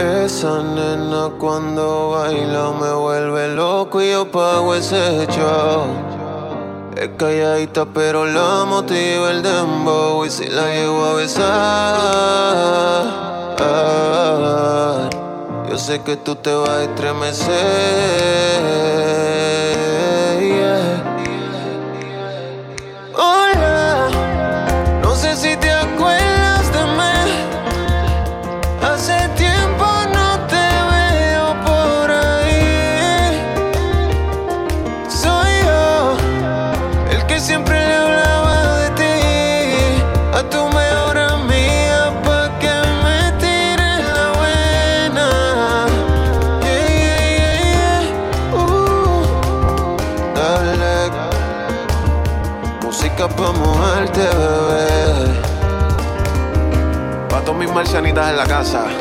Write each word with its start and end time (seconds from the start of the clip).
Esa 0.00 0.62
nena 0.62 1.28
cuando 1.38 2.12
baila 2.12 2.72
me 2.80 2.90
vuelve 2.90 3.48
loco 3.54 4.00
y 4.00 4.12
yo 4.12 4.30
pago 4.30 4.74
ese 4.74 5.26
show. 5.26 5.82
Es 6.96 7.10
calladita 7.18 7.84
pero 7.84 8.24
la 8.24 8.64
motiva 8.64 9.30
el 9.30 9.42
dembow 9.42 10.24
y 10.24 10.30
si 10.30 10.46
la 10.46 10.72
llego 10.72 11.04
a 11.04 11.14
besar. 11.16 11.44
Yo 15.68 15.76
sé 15.76 16.00
que 16.00 16.16
tú 16.16 16.34
te 16.34 16.54
vas 16.54 16.70
a 16.70 16.84
estremecer. 16.84 17.50
Marcianitas 57.80 58.28
en 58.28 58.36
la 58.36 58.44
casa. 58.44 58.99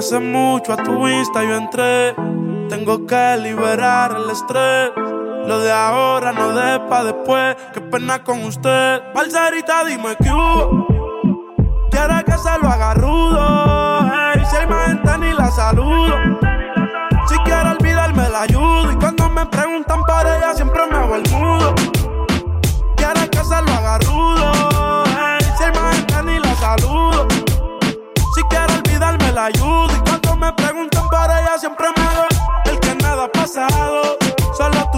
Hace 0.00 0.18
mucho 0.18 0.72
a 0.72 0.76
tu 0.76 1.04
vista 1.04 1.42
yo 1.42 1.56
entré. 1.56 2.14
Tengo 2.68 3.06
que 3.06 3.36
liberar 3.38 4.16
el 4.16 4.30
estrés. 4.30 4.90
Lo 5.46 5.60
de 5.60 5.72
ahora 5.72 6.32
no 6.32 6.52
de 6.52 6.80
pa' 6.88 7.04
después. 7.04 7.56
Qué 7.72 7.80
pena 7.80 8.22
con 8.22 8.44
usted. 8.44 9.02
Balsarita, 9.14 9.84
dime 9.84 10.16
que 10.16 10.30
hubo. 10.30 10.86
Quiere 11.90 12.24
que 12.24 12.32
se 12.32 12.58
lo 12.62 12.68
haga 12.68 12.94
rudo. 12.94 14.10
Hey, 14.10 14.42
si 14.48 14.56
hay 14.56 14.66
más 14.66 14.86
gente 14.86 15.18
ni 15.18 15.32
la 15.32 15.50
saludo. 15.50 16.16
Si 17.26 17.36
quiere 17.38 17.70
olvidarme 17.70 18.28
la 18.28 18.42
ayudo. 18.42 18.92
Y 18.92 18.96
cuando 18.96 19.28
me 19.28 19.46
preguntan 19.46 20.00
por 20.04 20.26
ella 20.26 20.54
siempre 20.54 20.80
me 20.90 20.96
hago 20.96 21.16
el 21.16 21.30
mudo. 21.30 21.89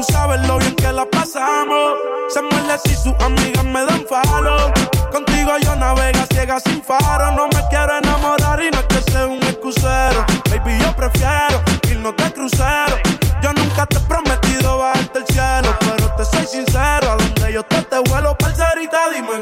Tú 0.07 0.13
sabes 0.13 0.41
lo 0.47 0.59
bien 0.59 0.75
que 0.75 0.93
la 0.93 1.05
pasamos. 1.07 1.95
Se 2.29 2.43
muere 2.43 2.79
si 2.85 2.95
sus 2.95 3.15
amigas 3.21 3.65
me 3.65 3.85
dan 3.85 4.05
falo. 4.09 4.73
Contigo 5.11 5.53
yo 5.63 5.77
navega 5.77 6.27
ciega 6.33 6.59
sin 6.61 6.83
faro. 6.83 7.33
No 7.33 7.47
me 7.49 7.63
quiero 7.69 7.99
enamorar 7.99 8.63
y 8.63 8.71
no 8.71 8.79
es 8.79 8.87
que 8.87 9.11
sea 9.11 9.27
un 9.27 9.43
excusero. 9.43 10.25
Baby, 10.51 10.79
yo 10.81 10.95
prefiero 10.97 11.63
irnos 11.91 12.17
de 12.17 12.33
crucero. 12.33 12.97
Yo 13.43 13.53
nunca 13.53 13.87
te 13.87 13.99
he 13.99 14.01
prometido 14.01 14.79
bajarte 14.79 15.19
el 15.21 15.27
cielo. 15.27 15.77
Pero 15.81 16.15
te 16.17 16.25
soy 16.25 16.47
sincero, 16.47 17.11
a 17.11 17.17
donde 17.17 17.53
yo 17.53 17.63
te, 17.65 17.83
te 17.83 17.99
vuelo, 17.99 18.37
parcerita, 18.39 19.11
dime 19.15 19.42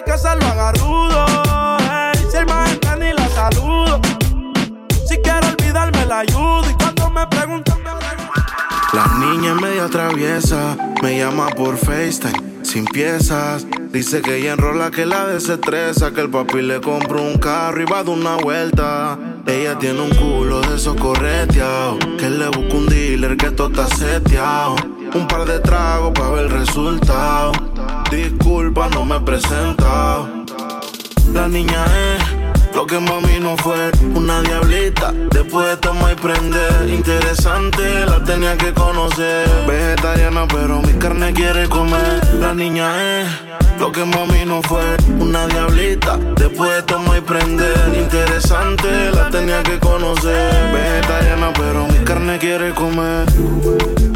Que 0.00 0.16
se 0.16 0.34
lo 0.36 0.46
haga 0.46 0.72
rudo. 0.72 1.26
si 2.30 2.36
el 2.38 2.46
más 2.46 2.70
ni 2.98 3.12
la 3.12 3.28
saludo. 3.28 4.00
Si 5.06 5.18
quiero 5.18 5.46
olvidarme 5.48 6.06
la 6.06 6.20
ayudo. 6.20 6.62
Y 6.70 6.74
cuando 6.74 7.10
me 7.10 7.26
preguntan 7.26 7.78
la 8.92 9.06
niña 9.18 9.54
media 9.54 9.88
traviesa, 9.88 10.76
me 11.02 11.16
llama 11.16 11.48
por 11.48 11.76
FaceTime, 11.76 12.62
sin 12.62 12.84
piezas. 12.84 13.66
Dice 13.90 14.20
que 14.20 14.36
ella 14.36 14.52
enrola 14.52 14.90
que 14.90 15.06
la 15.06 15.26
desestresa, 15.26 16.12
que 16.12 16.20
el 16.20 16.30
papi 16.30 16.60
le 16.60 16.80
compró 16.80 17.22
un 17.22 17.38
carro 17.38 17.80
y 17.80 17.84
va 17.84 18.04
de 18.04 18.10
una 18.10 18.36
vuelta. 18.36 19.18
Ella 19.46 19.78
tiene 19.78 20.00
un 20.00 20.10
culo 20.10 20.60
de 20.60 20.76
esos 20.76 20.96
correteados, 20.96 21.98
que 22.18 22.28
le 22.28 22.48
busca 22.48 22.74
un 22.74 22.86
dealer 22.86 23.36
que 23.36 23.50
todo 23.50 23.68
está 23.68 23.86
seteado. 23.94 24.76
Un 25.14 25.26
par 25.26 25.44
de 25.46 25.60
tragos 25.60 26.12
para 26.12 26.30
ver 26.30 26.44
el 26.44 26.50
resultado. 26.50 27.52
Disculpa, 28.12 28.90
no 28.90 29.06
me 29.06 29.16
he. 29.16 29.72
La 31.32 31.48
niña 31.48 31.86
es 31.86 32.74
lo 32.74 32.86
que 32.86 33.00
mami 33.00 33.40
no 33.40 33.56
fue 33.56 33.90
una 34.14 34.42
diablita. 34.42 35.14
Después 35.30 35.66
de 35.66 35.76
tomar 35.78 36.12
y 36.12 36.16
prender, 36.16 36.90
interesante, 36.90 38.04
la 38.04 38.22
tenía 38.22 38.58
que 38.58 38.74
conocer. 38.74 39.48
Vegetariana, 39.66 40.46
pero 40.46 40.82
mi 40.82 40.92
carne 40.98 41.32
quiere 41.32 41.66
comer. 41.70 42.20
La 42.38 42.52
niña 42.52 43.22
es 43.22 43.28
lo 43.80 43.90
que 43.90 44.04
mami 44.04 44.44
no 44.44 44.60
fue 44.60 44.84
una 45.18 45.46
diablita. 45.46 46.18
Después 46.36 46.70
de 46.70 46.82
tomar 46.82 47.16
y 47.16 47.20
prender, 47.22 47.94
interesante, 47.98 49.10
la 49.14 49.30
tenía 49.30 49.62
que 49.62 49.78
conocer. 49.78 50.52
Vegetariana, 50.70 51.50
pero 51.54 51.86
mi 51.86 52.04
carne 52.04 52.38
quiere 52.38 52.74
comer. 52.74 54.11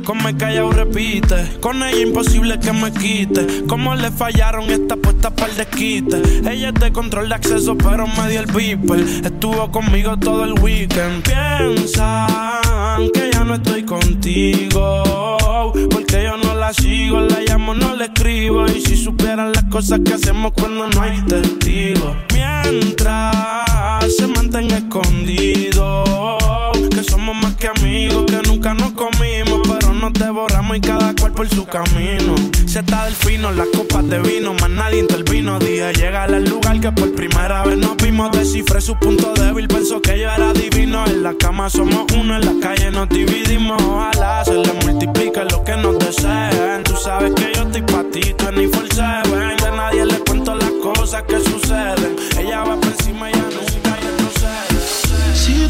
Que 0.00 0.06
come 0.06 0.36
callado 0.36 0.72
repite. 0.72 1.58
Con 1.60 1.82
ella 1.82 2.00
imposible 2.00 2.58
que 2.58 2.72
me 2.72 2.92
quite. 2.92 3.64
Como 3.66 3.94
le 3.94 4.10
fallaron 4.10 4.70
esta 4.70 4.96
puesta 4.96 5.30
para 5.30 5.50
el 5.50 5.56
desquite. 5.56 6.22
Ella 6.48 6.68
es 6.68 6.74
de 6.74 6.92
control 6.92 7.28
de 7.28 7.34
acceso, 7.34 7.76
pero 7.76 8.06
me 8.06 8.28
dio 8.28 8.40
el 8.40 8.46
beeper. 8.46 9.00
Estuvo 9.00 9.70
conmigo 9.70 10.16
todo 10.16 10.44
el 10.44 10.58
weekend. 10.60 11.22
Piensan 11.24 13.10
que 13.12 13.30
ya 13.32 13.44
no 13.44 13.54
estoy 13.54 13.84
contigo. 13.84 15.36
Porque 15.90 16.24
yo 16.24 16.36
no 16.36 16.54
la 16.54 16.72
sigo, 16.72 17.20
la 17.20 17.40
llamo, 17.40 17.74
no 17.74 17.94
le 17.96 18.06
escribo. 18.06 18.66
Y 18.66 18.80
si 18.80 18.96
supieran 18.96 19.52
las 19.52 19.64
cosas 19.64 20.00
que 20.04 20.14
hacemos 20.14 20.52
cuando 20.52 20.88
no 20.88 21.02
hay 21.02 21.20
testigos. 21.22 22.16
Mientras 22.32 24.14
se 24.16 24.26
mantenga 24.26 24.78
escondido. 24.78 26.04
Que 26.90 27.02
somos 27.04 27.36
más 27.36 27.54
que 27.54 27.68
amigos, 27.68 28.24
que 28.26 28.48
nunca 28.48 28.74
nos 28.74 28.92
comimos 28.92 29.69
nos 30.00 30.12
devoramos 30.14 30.76
y 30.78 30.80
cada 30.80 31.14
cual 31.14 31.32
por 31.32 31.48
su 31.48 31.66
camino. 31.66 32.34
Se 32.66 32.80
está 32.80 33.04
del 33.04 33.14
fino, 33.14 33.52
las 33.52 33.68
copas 33.68 34.08
de 34.08 34.18
vino, 34.20 34.54
más 34.54 34.70
nadie 34.70 35.00
intervino. 35.00 35.58
Dije, 35.58 35.92
llega 35.92 36.24
al 36.24 36.44
lugar 36.44 36.80
que 36.80 36.90
por 36.90 37.14
primera 37.14 37.62
vez 37.64 37.76
nos 37.76 37.96
vimos. 37.98 38.32
Descifré 38.32 38.80
su 38.80 38.96
punto 38.96 39.32
débil, 39.34 39.68
pensó 39.68 40.00
que 40.00 40.18
yo 40.18 40.30
era 40.30 40.52
divino. 40.52 41.04
En 41.06 41.22
la 41.22 41.34
cama 41.34 41.68
somos 41.68 42.06
uno, 42.16 42.36
en 42.36 42.46
la 42.46 42.66
calle 42.66 42.90
nos 42.90 43.08
dividimos. 43.10 43.80
Ojalá 43.82 44.42
se 44.44 44.54
le 44.54 44.72
multiplique 44.84 45.44
lo 45.44 45.62
que 45.64 45.76
nos 45.76 45.98
deseen. 45.98 46.82
Tú 46.84 46.96
sabes 46.96 47.32
que 47.34 47.52
yo 47.54 47.62
estoy 47.62 47.82
pa' 47.82 48.04
ti, 48.10 48.34
tú 48.34 48.50
ni 48.52 48.66
for 48.68 48.86
seven. 48.94 49.56
De 49.56 49.70
nadie 49.76 50.06
le 50.06 50.18
cuento 50.20 50.54
las 50.54 50.72
cosas 50.82 51.22
que 51.24 51.40
suceden. 51.40 52.16
Ella 52.38 52.64
va 52.64 52.76
por 52.76 52.90
encima 52.90 52.99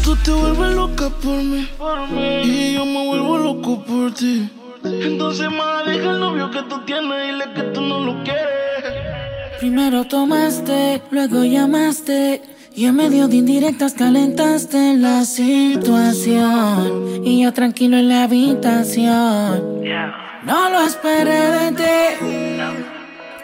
tú 0.03 0.15
te 0.23 0.31
vuelves 0.31 0.75
loca 0.75 1.09
por 1.09 1.37
mí, 1.43 1.67
por 1.77 2.09
mí. 2.09 2.41
y 2.43 2.73
yo 2.73 2.85
me 2.85 3.07
vuelvo 3.07 3.37
loco 3.37 3.83
por 3.83 4.11
entonces, 4.83 5.49
más 5.51 5.85
deja 5.85 6.11
el 6.11 6.19
novio 6.19 6.49
que 6.49 6.63
tú 6.63 6.81
tienes, 6.85 7.27
dile 7.27 7.45
que 7.53 7.61
tú 7.73 7.81
no 7.81 7.99
lo 7.99 8.23
quieres. 8.23 9.59
Primero 9.59 10.05
tomaste, 10.05 11.01
luego 11.11 11.43
llamaste. 11.43 12.41
Y 12.73 12.85
en 12.85 12.95
medio 12.95 13.27
de 13.27 13.35
indirectas 13.35 13.93
calentaste 13.93 14.95
la 14.97 15.25
situación. 15.25 16.41
Y 17.23 17.43
yo 17.43 17.53
tranquilo 17.53 17.97
en 17.97 18.07
la 18.09 18.23
habitación. 18.23 19.81
No 20.45 20.69
lo 20.69 20.81
esperé 20.81 21.51
de 21.51 21.71
ti. 21.73 21.83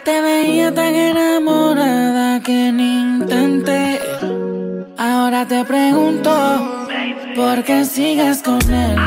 Te 0.05 0.21
veía 0.21 0.73
tan 0.73 0.95
enamorada 0.95 2.41
que 2.41 2.71
ni 2.71 2.99
intenté. 2.99 3.99
Ahora 4.99 5.47
te 5.47 5.63
pregunto, 5.63 6.87
¿por 7.35 7.63
qué 7.63 7.85
sigues 7.85 8.41
con 8.41 8.59
él? 8.73 8.97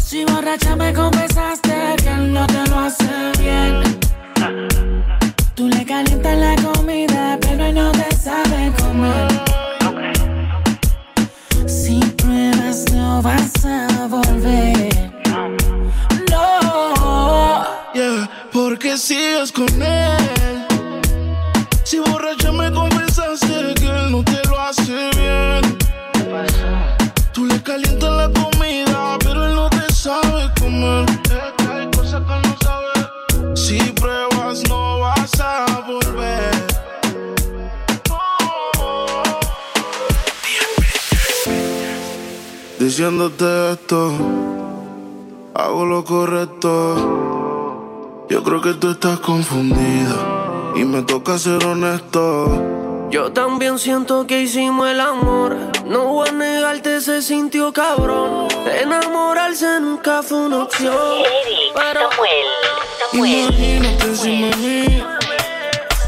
Si 0.00 0.24
borracha 0.24 0.74
me 0.74 0.92
confesaste 0.92 1.72
que 2.02 2.08
él 2.08 2.32
no 2.32 2.44
te 2.48 2.66
lo 2.68 2.80
hace 2.80 3.32
bien. 3.38 3.98
Tú 5.54 5.68
le 5.68 5.84
calientas 5.84 6.36
la 6.38 6.56
comida, 6.56 7.38
pero 7.40 7.66
él 7.66 7.74
no 7.76 7.92
te 7.92 8.16
sabe 8.16 8.72
comer. 8.80 9.28
Si 11.68 12.00
pruebas, 12.16 12.84
no 12.92 13.22
vas 13.22 13.64
a 13.64 14.08
volver. 14.08 15.12
No. 16.30 17.64
Yeah, 17.94 18.28
porque 18.52 18.96
sigues 18.96 19.52
con 19.52 19.70
él. 19.80 20.66
Si 21.84 22.00
borracha 22.00 22.50
me 22.50 22.72
confesaste 22.72 22.95
no 24.16 24.24
te 24.24 24.40
lo 24.48 24.58
hace 24.58 25.10
bien. 25.16 25.78
Tú 27.32 27.44
le 27.44 27.62
calientas 27.62 28.10
la 28.10 28.28
comida, 28.32 29.16
pero 29.18 29.46
él 29.46 29.54
no 29.54 29.68
te 29.68 29.92
sabe 29.92 30.50
comer. 30.58 31.04
Hay 31.70 31.90
cosas 31.90 32.22
que 32.22 32.48
no 32.48 32.56
sabe. 32.62 32.92
Si 33.56 33.78
pruebas, 33.92 34.62
no 34.68 35.00
vas 35.00 35.38
a 35.40 35.66
volver. 35.86 36.66
Diciéndote 42.78 43.72
esto, 43.72 44.12
hago 45.54 45.84
lo 45.84 46.04
correcto. 46.04 48.24
Yo 48.30 48.42
creo 48.42 48.62
que 48.62 48.72
tú 48.74 48.90
estás 48.90 49.20
confundida 49.20 50.16
y 50.74 50.84
me 50.84 51.02
toca 51.02 51.38
ser 51.38 51.64
honesto. 51.66 52.85
Yo 53.10 53.32
también 53.32 53.78
siento 53.78 54.26
que 54.26 54.42
hicimos 54.42 54.88
el 54.88 55.00
amor. 55.00 55.56
No 55.86 56.06
voy 56.06 56.28
a 56.28 56.32
negarte, 56.32 57.00
se 57.00 57.22
sintió 57.22 57.72
cabrón. 57.72 58.48
Enamorarse 58.80 59.80
nunca 59.80 60.22
fue 60.22 60.38
una 60.38 60.64
opción. 60.64 61.22
Pero 61.74 62.10
Imagínate 63.12 64.04
encima 64.04 64.48
de 64.48 64.56
mí, 64.56 65.04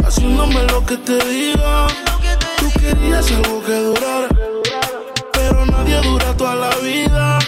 haciéndome 0.05 0.63
lo 0.65 0.85
que 0.85 0.97
te 0.97 1.25
diga. 1.25 1.87
Tú 2.59 2.81
querías 2.81 3.31
algo 3.31 3.63
que 3.63 3.75
durara, 3.75 4.29
pero 5.33 5.65
nadie 5.67 6.01
dura 6.03 6.37
toda 6.37 6.57
la 6.57 6.77
vida. 6.77 7.39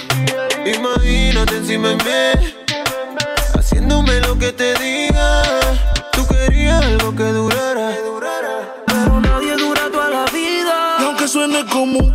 Imagínate 0.65 1.57
encima 1.57 1.89
de 1.89 1.97
mí, 1.97 2.55
haciéndome 3.59 4.21
lo 4.21 4.39
que 4.39 4.53
te 4.53 4.75
diga. 4.79 5.43
Tú 6.13 6.27
querías 6.29 6.83
algo 6.83 7.15
que 7.15 7.25
durara. 7.25 7.50
Como 11.93 12.13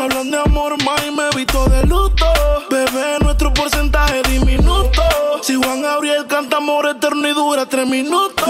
hablan 0.00 0.30
de 0.30 0.38
amor 0.38 0.82
más 0.84 1.00
y 1.06 1.10
me 1.10 1.28
visto 1.36 1.64
de 1.66 1.84
luto. 1.84 2.26
Bebé, 2.70 3.18
nuestro 3.20 3.52
porcentaje 3.52 4.22
diminuto. 4.28 5.02
Si 5.42 5.54
Juan 5.54 5.82
Gabriel 5.82 6.26
canta 6.26 6.56
amor 6.56 6.86
eterno 6.86 7.28
y 7.28 7.32
dura 7.32 7.66
tres 7.66 7.86
minutos. 7.86 8.44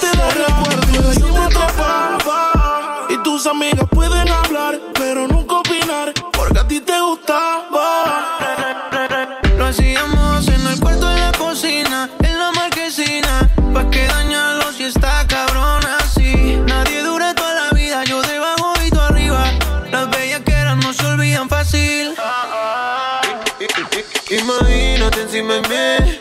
Te 0.00 0.16
da 0.16 0.30
recuerdo 0.30 0.92
yo 0.92 1.32
te. 1.48 3.14
Y 3.14 3.22
tus 3.22 3.46
amigas 3.46 3.86
pueden 3.90 4.28
hablar, 4.28 4.78
pero 4.94 5.26
nunca 5.28 5.56
opinar, 5.56 6.12
porque 6.32 6.58
a 6.58 6.68
ti 6.68 6.80
te 6.80 7.00
gustaba. 7.00 8.63
Imagínate 25.34 25.64
encima 25.64 26.13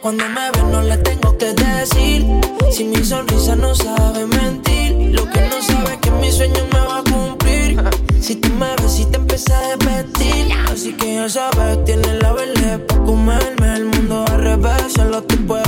Cuando 0.00 0.28
me 0.28 0.50
ves 0.52 0.64
no 0.64 0.82
le 0.82 0.96
tengo 0.98 1.36
que 1.36 1.52
decir. 1.54 2.24
Si 2.70 2.84
mi 2.84 3.02
sonrisa 3.02 3.56
no 3.56 3.74
sabe 3.74 4.26
mentir. 4.26 5.14
Lo 5.14 5.28
que 5.28 5.40
no 5.40 5.60
sabe 5.60 5.94
es 5.94 5.98
que 5.98 6.10
mi 6.12 6.30
sueño 6.30 6.64
me 6.72 6.78
va 6.78 6.98
a 6.98 7.02
cumplir. 7.02 7.82
Si 8.20 8.36
tú 8.36 8.48
me 8.50 8.74
ves 8.76 9.00
y 9.00 9.06
te 9.06 9.16
empieza 9.16 9.58
a 9.58 9.76
repetir. 9.76 10.52
Así 10.70 10.92
que 10.92 11.16
ya 11.16 11.28
sabes, 11.28 11.84
tienes 11.84 12.22
la 12.22 12.32
verde 12.32 12.78
para 12.78 13.04
comerme. 13.04 13.76
El 13.76 13.84
mundo 13.86 14.24
al 14.28 14.42
revés, 14.42 14.92
solo 14.94 15.22
te 15.22 15.36
puedes 15.36 15.67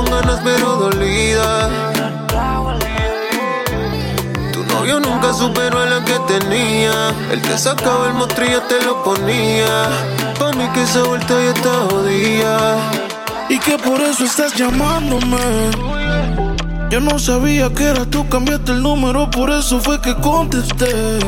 con 0.00 0.10
ganas 0.10 0.40
pero 0.42 0.76
dolida. 0.76 1.68
Tu 4.52 4.64
novio 4.64 5.00
nunca 5.00 5.32
superó 5.32 5.80
a 5.80 5.86
la 5.86 6.04
que 6.04 6.18
tenía. 6.26 7.14
El 7.30 7.40
que 7.42 7.58
sacaba 7.58 8.08
el 8.08 8.14
mostrillo 8.14 8.62
te 8.62 8.82
lo 8.84 9.02
ponía. 9.02 9.88
Pa' 10.38 10.52
mí 10.52 10.66
que 10.74 10.82
esa 10.82 11.02
vuelta 11.02 11.34
ya 11.34 11.50
está 11.50 11.70
jodida. 11.90 12.76
Y 13.48 13.58
que 13.58 13.78
por 13.78 14.00
eso 14.00 14.24
estás 14.24 14.54
llamándome. 14.54 15.70
Yo 16.90 17.00
no 17.00 17.18
sabía 17.18 17.70
que 17.70 17.84
era 17.84 18.04
tú, 18.04 18.28
cambiaste 18.28 18.72
el 18.72 18.82
número, 18.82 19.30
por 19.30 19.50
eso 19.50 19.80
fue 19.80 20.00
que 20.00 20.14
contesté. 20.16 21.18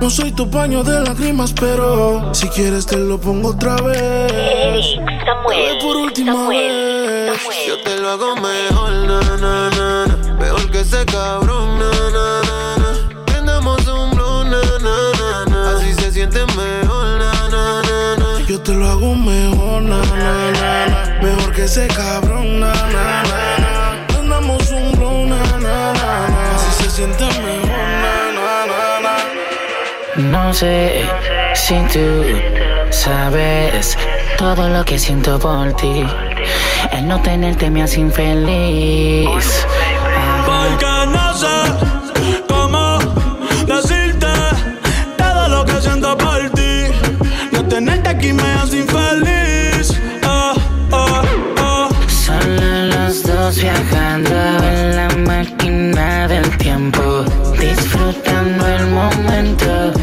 No 0.00 0.10
soy 0.10 0.32
tu 0.32 0.48
paño 0.48 0.84
de 0.84 1.00
lágrimas, 1.00 1.52
pero 1.52 2.34
si 2.34 2.48
quieres 2.48 2.86
te 2.86 2.96
lo 2.96 3.18
pongo 3.18 3.50
otra 3.50 3.76
vez. 3.76 4.96
Dale 5.44 5.78
por 5.80 5.96
última 5.96 6.48
vez. 6.48 7.03
Yo 7.66 7.82
te 7.82 7.98
lo 7.98 8.10
hago 8.10 8.36
mejor, 8.36 8.92
na, 8.92 9.20
na, 9.20 9.70
na, 9.70 10.06
na. 10.06 10.34
Mejor 10.38 10.70
que 10.70 10.80
ese 10.80 11.04
cabrón, 11.04 11.78
na, 11.80 11.90
na, 11.90 12.42
na, 12.48 12.76
na. 12.76 13.24
Prendamos 13.26 13.84
un 13.88 14.10
blow, 14.12 14.44
na, 14.44 14.60
na, 14.80 14.96
na, 15.18 15.44
na. 15.50 15.76
Así 15.76 15.94
se 15.94 16.12
siente 16.12 16.46
mejor, 16.54 17.18
na, 17.18 17.32
na, 17.50 17.82
na, 17.82 18.16
na. 18.16 18.46
Yo 18.46 18.60
te 18.60 18.72
lo 18.72 18.86
hago 18.86 19.16
mejor, 19.16 19.82
na, 19.82 19.98
na, 19.98 20.52
na, 20.52 20.86
na. 20.86 21.20
Mejor 21.22 21.52
que 21.52 21.64
ese 21.64 21.88
cabrón, 21.88 22.60
na, 22.60 22.72
na, 22.72 23.22
na, 23.24 23.58
na. 23.58 24.16
Andamos 24.18 24.70
un 24.70 24.92
blow, 24.92 25.26
na, 25.26 25.42
na, 25.58 25.92
na, 25.92 26.28
na. 26.28 26.54
Así 26.54 26.84
se 26.84 26.90
siente 26.90 27.24
mejor, 27.24 27.68
na, 28.04 28.14
na, 28.38 28.66
na, 28.70 29.00
na. 29.00 30.30
No 30.30 30.54
sé 30.54 31.04
si 31.54 31.74
tú 31.92 32.22
sabes 32.90 33.98
todo 34.38 34.68
lo 34.68 34.84
que 34.84 34.98
siento 35.00 35.36
por 35.38 35.72
ti. 35.74 36.06
El 36.94 37.08
no 37.08 37.20
tenerte 37.20 37.70
me 37.70 37.82
hace 37.82 37.98
infeliz. 38.00 39.66
Porque 40.46 40.86
no 41.08 41.34
sé 41.36 41.56
cómo 42.48 42.98
decirte 43.66 44.28
todo 45.18 45.48
lo 45.48 45.64
que 45.64 45.80
siento 45.82 46.16
por 46.16 46.48
ti. 46.50 46.84
No 47.50 47.64
tenerte 47.64 48.08
aquí 48.08 48.32
me 48.32 48.44
hace 48.54 48.78
infeliz. 48.78 50.00
Oh, 50.24 50.54
oh, 50.92 51.22
oh. 51.60 51.88
Solo 52.08 52.86
los 52.86 53.24
dos 53.24 53.56
viajando 53.56 54.30
en 54.62 54.96
la 54.96 55.08
máquina 55.26 56.28
del 56.28 56.48
tiempo, 56.58 57.24
disfrutando 57.58 58.68
el 58.68 58.86
momento 58.86 59.34
lento. 59.34 60.00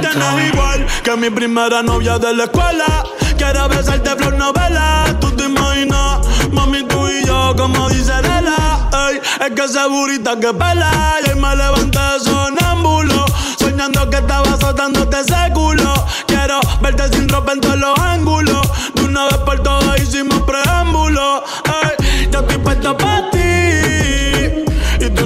tienes 0.00 0.52
igual 0.52 0.86
que 1.02 1.16
mi 1.16 1.30
primera 1.30 1.82
novia 1.82 2.18
de 2.18 2.34
la 2.34 2.44
escuela. 2.44 3.04
Quiero 3.36 3.68
besarte 3.68 4.10
flor 4.16 4.36
novela. 4.36 5.16
Tú 5.20 5.30
te 5.32 5.44
imaginas, 5.44 6.20
mami, 6.52 6.84
tú 6.84 7.08
y 7.08 7.24
yo, 7.26 7.54
como 7.56 7.88
dice 7.88 8.12
Lela. 8.22 8.88
Ey, 9.08 9.20
es 9.46 9.54
que 9.54 9.64
esa 9.64 9.86
burita 9.86 10.38
que 10.38 10.52
pela. 10.52 11.16
Y 11.24 11.30
hoy 11.30 11.40
me 11.40 11.56
levanté 11.56 11.98
sonámbulo. 12.22 13.24
Soñando 13.58 14.08
que 14.10 14.16
estaba 14.18 14.48
azotándote 14.54 15.20
ese 15.20 15.52
culo. 15.52 15.94
Quiero 16.26 16.60
verte 16.80 17.08
sin 17.16 17.28
ropa 17.28 17.52
en 17.52 17.60
todos 17.60 17.78
los 17.78 17.98
ángulos. 17.98 18.66
De 18.94 19.02
una 19.04 19.24
vez 19.26 19.38
por 19.38 19.60
todas 19.62 20.00
hicimos 20.00 20.40
preámbulo. 20.42 21.44
Ey, 21.82 22.30
yo 22.30 22.40
estoy 22.40 22.58
puesto 22.58 22.96
para 22.96 23.30
ti. 23.30 24.33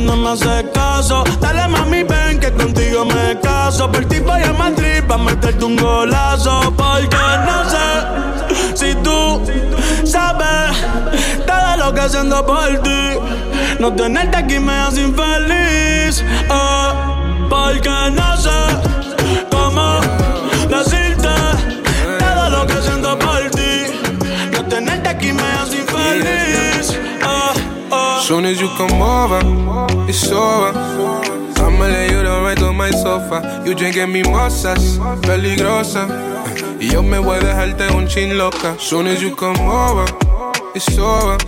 No 0.09 0.17
me 0.17 0.31
haces 0.31 0.65
caso. 0.73 1.23
Dale 1.39 1.69
mami, 1.69 2.03
ven 2.03 2.41
que 2.41 2.51
contigo 2.53 3.05
me 3.05 3.39
caso. 3.41 3.91
Por 3.93 4.05
ti 4.07 4.19
voy 4.21 4.43
a 4.43 4.53
Madrid 4.55 5.03
pa' 5.07 5.19
meterte 5.19 5.65
un 5.65 5.77
golazo. 5.77 6.73
Porque 6.77 7.17
no 7.47 7.59
sé 7.73 7.87
si 8.75 8.95
tú 8.97 9.43
sabes 10.05 10.77
todo 11.47 11.77
lo 11.77 11.95
que 11.95 12.01
haciendo 12.01 12.45
por 12.47 12.69
ti. 12.83 13.01
No 13.79 13.93
tenerte 13.93 14.39
aquí 14.39 14.59
me 14.59 14.73
hace 14.73 15.03
infeliz. 15.03 16.21
eh, 16.21 16.91
porque 17.51 17.91
no 18.13 18.37
sé 18.37 18.61
cómo 19.51 20.01
decirte 20.69 21.08
Soon 28.29 28.45
as 28.45 28.61
you 28.61 28.69
come 28.77 29.01
over, 29.01 29.41
it's 30.07 30.31
over. 30.31 30.79
I'ma 31.65 31.87
lay 31.87 32.11
you 32.11 32.23
down 32.23 32.43
right 32.43 32.63
on 32.63 32.77
my 32.77 32.91
sofa. 32.91 33.63
You 33.65 33.75
drinking 33.75 34.13
mimosas, 34.13 34.99
peligrosa. 35.23 36.07
Y 36.79 36.91
yo 36.93 37.03
me 37.03 37.19
voy 37.21 37.39
a 37.39 37.41
dejarte 37.41 37.91
un 37.97 38.07
chin 38.07 38.37
loca. 38.37 38.77
Soon 38.79 39.07
as 39.07 39.23
you 39.23 39.35
come 39.35 39.59
over, 39.61 40.05
it's 40.75 40.99
over. 40.99 41.39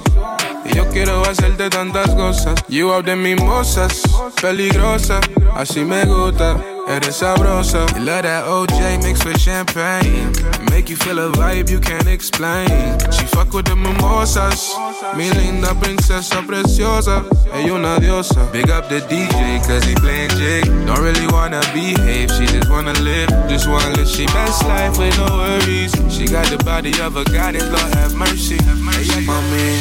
Y 0.64 0.74
yo 0.74 0.88
quiero 0.88 1.22
hacerte 1.26 1.68
tantas 1.68 2.14
cosas. 2.14 2.54
You 2.66 2.90
out 2.94 3.04
de 3.04 3.14
mimosas, 3.14 4.00
peligrosa. 4.40 5.20
Así 5.54 5.84
me 5.84 6.06
gusta, 6.06 6.56
eres 6.90 7.16
sabrosa. 7.16 7.86
You 7.96 8.04
love 8.04 8.22
that 8.22 8.44
OJ 8.44 9.02
mixed 9.02 9.24
with 9.24 9.40
champagne. 9.40 10.32
Make 10.70 10.88
you 10.90 10.96
feel 10.96 11.18
a 11.18 11.30
vibe 11.32 11.70
you 11.70 11.80
can't 11.80 12.08
explain. 12.08 12.68
She 13.12 13.24
fuck 13.26 13.52
with 13.52 13.66
the 13.66 13.76
mimosas. 13.76 14.74
Mi 15.16 15.30
linda 15.30 15.74
princesa 15.74 16.42
preciosa. 16.46 17.24
Ella 17.52 17.74
una 17.74 17.98
diosa. 17.98 18.50
Big 18.52 18.70
up 18.70 18.88
the 18.88 19.00
DJ 19.00 19.60
cause 19.66 19.84
he 19.84 19.94
playing 19.94 20.30
jig. 20.30 20.64
Don't 20.86 21.00
really 21.00 21.26
wanna 21.28 21.60
behave, 21.72 22.30
she 22.32 22.46
just 22.46 22.70
wanna 22.70 22.92
live. 23.00 23.28
Just 23.48 23.68
wanna 23.68 23.90
live 23.96 24.08
she 24.08 24.26
best 24.26 24.64
life 24.64 24.98
with 24.98 25.16
no 25.18 25.26
worries. 25.36 25.92
She 26.08 26.26
got 26.26 26.46
the 26.46 26.58
body 26.64 26.92
of 27.00 27.16
a 27.16 27.24
goddess, 27.24 27.68
Lord 27.70 27.94
have 27.94 28.14
mercy. 28.14 28.56
Ella 28.56 29.20
Mami, 29.28 29.80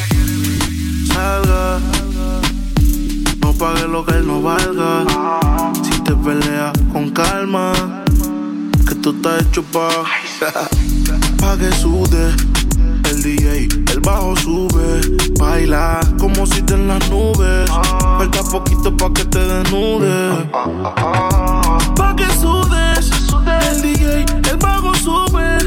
salga. 1.12 1.82
No 3.42 3.54
pague 3.54 3.88
lo 3.88 4.06
que 4.06 4.14
él 4.14 4.28
no 4.28 4.42
valga. 4.42 5.06
Si 5.84 5.99
te 6.10 6.16
peleas 6.16 6.72
con 6.92 7.12
calma, 7.12 7.72
que 8.88 8.96
tú 8.96 9.12
estás 9.12 9.44
hecho 9.44 9.62
pa' 9.72 10.06
pa' 11.40 11.56
que 11.58 11.72
sude. 11.74 12.34
El 13.12 13.22
DJ, 13.22 13.68
el 13.92 14.00
bajo 14.00 14.36
sube. 14.38 15.02
Baila 15.38 16.00
como 16.18 16.48
si 16.48 16.64
te 16.64 16.74
en 16.74 16.88
las 16.88 17.08
nubes. 17.12 17.70
Falta 17.70 18.42
poquito 18.44 18.96
pa' 18.98 19.14
que 19.14 19.26
te 19.26 19.40
desnudes. 19.40 20.48
Pa' 21.96 22.16
que 22.16 22.28
sudes. 22.42 23.12
El 23.70 23.82
DJ, 23.84 24.26
el 24.50 24.58
bajo 24.58 24.96
sube. 24.96 25.58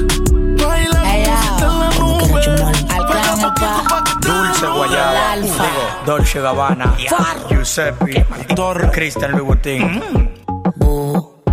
Baila 0.61 1.03
como 1.31 1.39
si 1.39 1.47
te 1.59 1.71
en 1.71 1.79
las 1.79 1.99
nubes. 2.01 2.85
Falta 2.89 3.37
poquito 3.37 3.55
pa. 3.55 4.05
que 4.05 4.27
te 4.27 4.29
Dulce 4.29 4.67
Guayaba, 4.67 5.33
alfa. 5.33 5.65
Dolce 6.05 6.41
Gabbana, 6.41 6.97
Giuseppe, 7.49 8.27
Christian 8.93 9.33
Louboutin. 9.33 10.32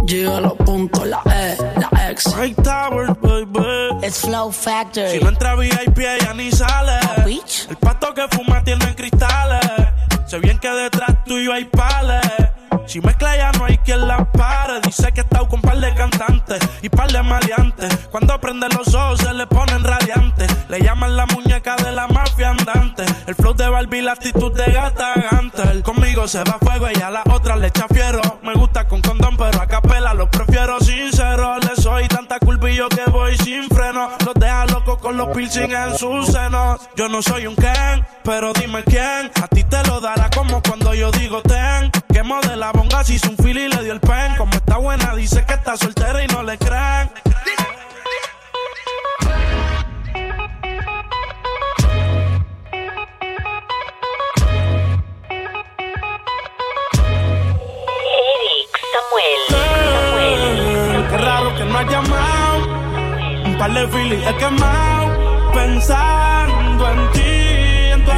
Llega 0.10 0.38
a 0.38 0.42
los 0.42 0.54
puntos, 0.54 1.06
la 1.06 1.22
E, 1.28 1.56
la 1.80 2.10
X. 2.10 2.36
Mike 2.36 2.64
Towers, 2.64 3.12
baby. 3.22 4.04
It's 4.04 4.22
Flow 4.22 4.52
Factory. 4.52 5.12
Si 5.12 5.20
no 5.20 5.30
entra 5.30 5.54
VIP, 5.54 6.00
ella 6.00 6.34
ni 6.34 6.52
sale. 6.52 7.00
Bitch. 7.24 7.68
El 7.70 7.78
pato 7.78 8.12
que 8.16 8.28
fuma 8.28 8.64
tiene 8.64 8.96
cristales. 8.96 9.60
Sé 10.26 10.40
bien 10.40 10.58
que 10.58 10.68
detrás 10.68 11.24
tuyo 11.26 11.54
hay 11.54 11.66
pales. 11.66 12.26
Si 12.90 13.00
mezcla 13.02 13.38
ya 13.38 13.52
no 13.52 13.66
hay 13.66 13.78
quien 13.78 14.08
la 14.08 14.26
pare. 14.32 14.82
Dice 14.82 15.12
que 15.12 15.22
está 15.22 15.48
con 15.48 15.62
par 15.62 15.78
de 15.80 15.94
cantantes 15.94 16.60
y 16.82 16.90
par 16.90 17.12
de 17.12 17.22
maleantes. 17.22 17.96
Cuando 18.10 18.42
prende 18.42 18.68
los 18.70 18.96
ojos 18.96 19.20
se 19.20 19.32
le 19.32 19.46
ponen 19.46 19.84
radiantes. 19.84 20.50
Le 20.70 20.80
llaman 20.82 21.16
la 21.16 21.28
muñeca 21.28 21.76
de 21.76 21.92
la 21.92 22.08
mafia 22.08 22.50
andante. 22.50 23.06
El 23.28 23.36
flow 23.36 23.54
de 23.54 23.70
Barbie, 23.70 24.02
la 24.02 24.14
actitud 24.14 24.52
de 24.54 24.72
gata 24.72 25.14
Gantel. 25.30 25.84
Conmigo 25.84 26.28
se 26.28 26.40
va 26.40 26.58
fuego, 26.60 26.88
ella 26.88 27.10
a 27.10 27.12
la 27.12 27.24
otra 27.32 27.56
le 27.58 27.68
echa 27.68 27.86
fiero. 27.94 28.22
Me 28.42 28.56
gusta 28.56 28.88
con 28.88 29.04
condón, 29.04 29.38
pero 29.38 29.62
a 29.62 29.68
capela 29.68 30.16
lo 30.16 30.28
prefiero 30.32 30.80
sincero. 30.80 31.60
Le 31.60 31.80
soy 31.80 32.08
tanta 32.08 32.40
culpa 32.40 32.72
y 32.72 32.76
yo 32.78 32.90
que 32.90 33.04
voy 33.12 33.38
sin 33.38 33.70
freno. 33.70 34.10
Los 34.26 34.34
deja 34.34 34.66
locos 34.66 34.98
con 34.98 35.16
los 35.16 35.28
piercing 35.38 35.72
en 35.72 35.96
sus 35.96 36.26
senos. 36.26 36.82
Yo 36.96 37.08
no 37.08 37.22
soy 37.22 37.46
un 37.46 37.56
Ken, 37.56 38.04
pero 38.24 38.52
dime 38.54 38.84
quién. 38.84 39.30
A 39.44 39.48
ti 39.48 39.64
te 39.64 39.84
lo 39.84 40.02
dará 40.02 40.28
como 40.32 40.60
cuando 40.64 40.96
yo 40.96 41.12
digo 41.12 41.44
ten. 41.44 41.92
Quemo 42.20 42.42
de 42.42 42.58
la 42.58 42.74
bonga 42.74 43.02
si 43.02 43.14
hizo 43.14 43.30
un 43.30 43.38
fili 43.38 43.62
y 43.64 43.70
le 43.70 43.82
dio 43.82 43.94
el 43.94 44.02
pen. 44.02 44.36
Como 44.38 44.52
está 44.52 44.76
buena, 44.76 45.16
dice 45.16 45.46
que 45.46 45.54
está 45.54 45.78
soltera 45.78 46.22
y 46.22 46.28
no 46.28 46.44
le 46.44 46.58
creen. 46.58 47.10
Eh, 59.72 61.06
Qué 61.10 61.18
raro 61.18 61.56
que 61.56 61.64
no 61.64 61.78
ha 61.78 61.84
llamado. 61.84 62.58
Un 63.46 63.58
par 63.58 63.74
de 63.74 63.88
filis 63.88 64.28
he 64.28 64.36
quemado. 64.36 65.52
Pensando 65.54 66.92
en 66.92 67.12
ti, 67.12 67.49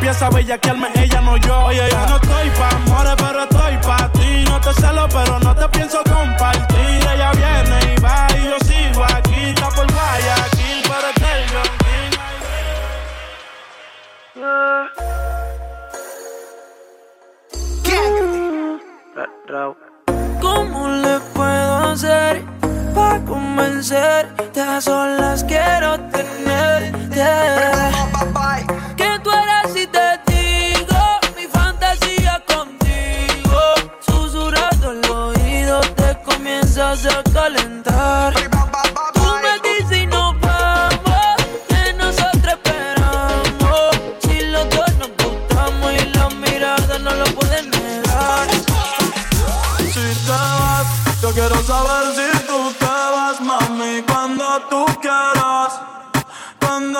empieza 0.00 0.26
a 0.28 0.30
bellaquearme, 0.30 0.88
ella 0.94 1.20
no 1.20 1.36
yo. 1.36 1.66
Oye, 1.66 1.86
yo 1.90 2.06
no 2.06 2.16
estoy 2.16 2.50
pa' 2.58 2.70
amores, 2.70 3.14
pero 3.18 3.42
estoy 3.42 3.76
pa' 3.86 4.10
ti. 4.12 4.44
No 4.48 4.58
te 4.58 4.72
celo, 4.80 5.06
pero 5.10 5.38
no 5.40 5.54
te 5.54 5.68
pienso 5.68 5.98
compartir. 6.04 7.06
Ella 7.12 7.30
viene 7.32 7.94
y 7.94 8.00
va 8.00 8.26
y 8.34 8.44
yo 8.44 8.56
sigo 8.64 9.04
aquí. 9.04 9.50
Está 9.50 9.68
por 9.68 9.86
Guayaquil, 9.92 10.82
pero 10.84 11.08
es 11.08 11.14
del. 11.20 11.50
¿Cómo 20.40 20.88
le 20.88 21.20
puedo 21.34 21.76
hacer 21.90 22.42
para 22.94 23.20
convencerte? 23.26 24.60
A 24.62 24.80
solas 24.80 25.44
quiero 25.44 26.00
tenerte. 26.10 26.90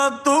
Cuando 0.01 0.40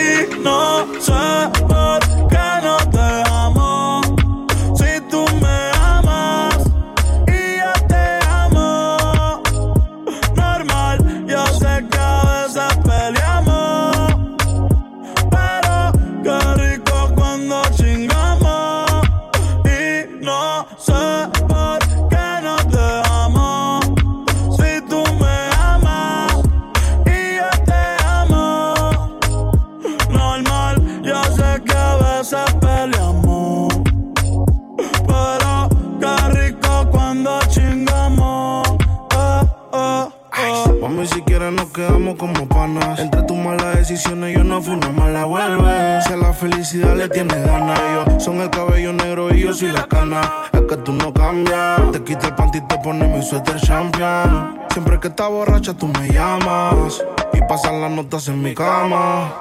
Tú 55.81 55.87
me 55.87 56.07
llamas. 56.09 57.03
Y 57.33 57.41
pasan 57.49 57.81
las 57.81 57.91
notas 57.91 58.27
en 58.27 58.41
mi 58.41 58.53
cama. 58.53 59.33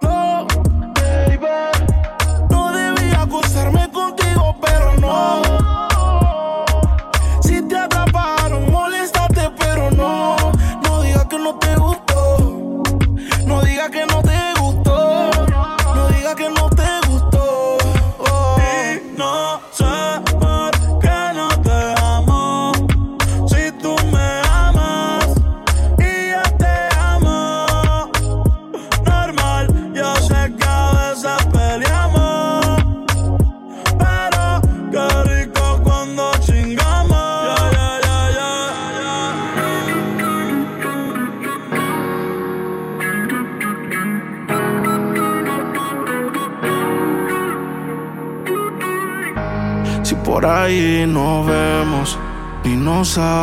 No, 0.00 0.46
baby. 0.94 1.46
No 2.48 2.72
debía 2.72 3.22
acostarme 3.22 3.90
contigo, 3.90 4.56
pero 4.64 4.94
no. 5.00 5.41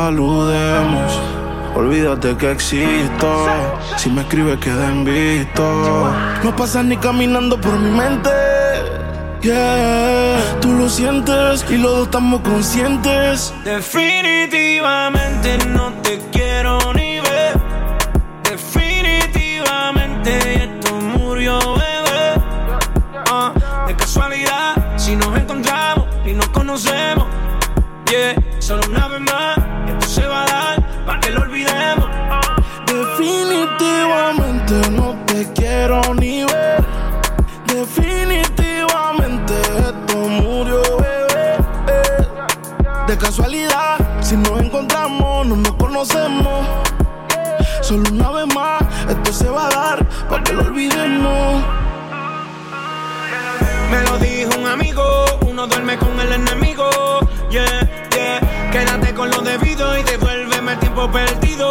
Saludemos. 0.09 1.19
Olvídate 1.75 2.35
que 2.35 2.51
existo. 2.51 3.29
Si 3.97 4.09
me 4.09 4.21
escribes, 4.21 4.57
queda 4.59 4.89
en. 4.89 5.05
No 6.43 6.55
pasas 6.55 6.83
ni 6.85 6.97
caminando 6.97 7.61
por 7.61 7.77
mi 7.77 7.91
mente. 7.91 8.31
Yeah, 9.41 10.37
tú 10.59 10.73
lo 10.73 10.89
sientes 10.89 11.63
y 11.69 11.77
los 11.77 11.91
dos 11.91 12.03
estamos 12.07 12.41
conscientes. 12.41 13.53
Definitivamente 13.63 15.59
no 15.67 15.93
te 16.03 16.17
uno 55.59 55.67
duerme 55.67 55.97
con 55.97 56.17
el 56.19 56.31
enemigo. 56.31 56.89
Yeah, 57.49 57.65
yeah. 58.15 58.71
Quédate 58.71 59.13
con 59.13 59.29
lo 59.29 59.41
debido 59.41 59.97
y 59.97 60.03
devuélveme 60.03 60.73
el 60.73 60.79
tiempo 60.79 61.11
perdido. 61.11 61.69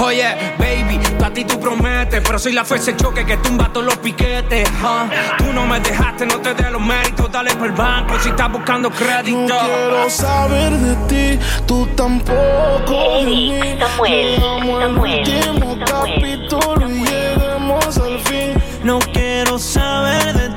Oye, 0.00 0.54
baby, 0.58 0.98
tú 1.18 1.24
a 1.24 1.30
ti 1.30 1.44
tú 1.44 1.58
prometes, 1.58 2.22
pero 2.24 2.38
soy 2.38 2.52
la 2.52 2.64
fuerza 2.64 2.92
de 2.92 2.96
choque 2.98 3.24
que 3.24 3.36
tumba 3.38 3.70
todos 3.72 3.86
los 3.86 3.96
piquetes. 3.98 4.68
huh. 4.82 5.08
Tú 5.38 5.52
no 5.52 5.66
me 5.66 5.80
dejaste, 5.80 6.26
no 6.26 6.38
te 6.40 6.54
dé 6.54 6.70
los 6.70 6.80
méritos, 6.80 7.30
dale 7.30 7.54
por 7.54 7.66
el 7.66 7.72
banco 7.72 8.18
si 8.20 8.28
estás 8.30 8.50
buscando 8.50 8.90
crédito. 8.90 9.36
No 9.36 9.58
quiero 9.58 10.10
saber 10.10 10.72
de 10.72 10.96
ti, 11.06 11.44
tú 11.66 11.86
tampoco 11.96 13.18
de 13.20 13.24
mí. 13.24 13.60
Llegamos 14.06 14.82
al 14.82 14.98
último 14.98 15.78
capítulo 15.84 16.88
y 16.88 17.04
lleguemos 17.04 17.98
al 17.98 18.20
fin. 18.20 18.54
No 18.84 18.98
quiero 18.98 19.58
saber 19.58 20.34
de 20.34 20.48
ti, 20.50 20.55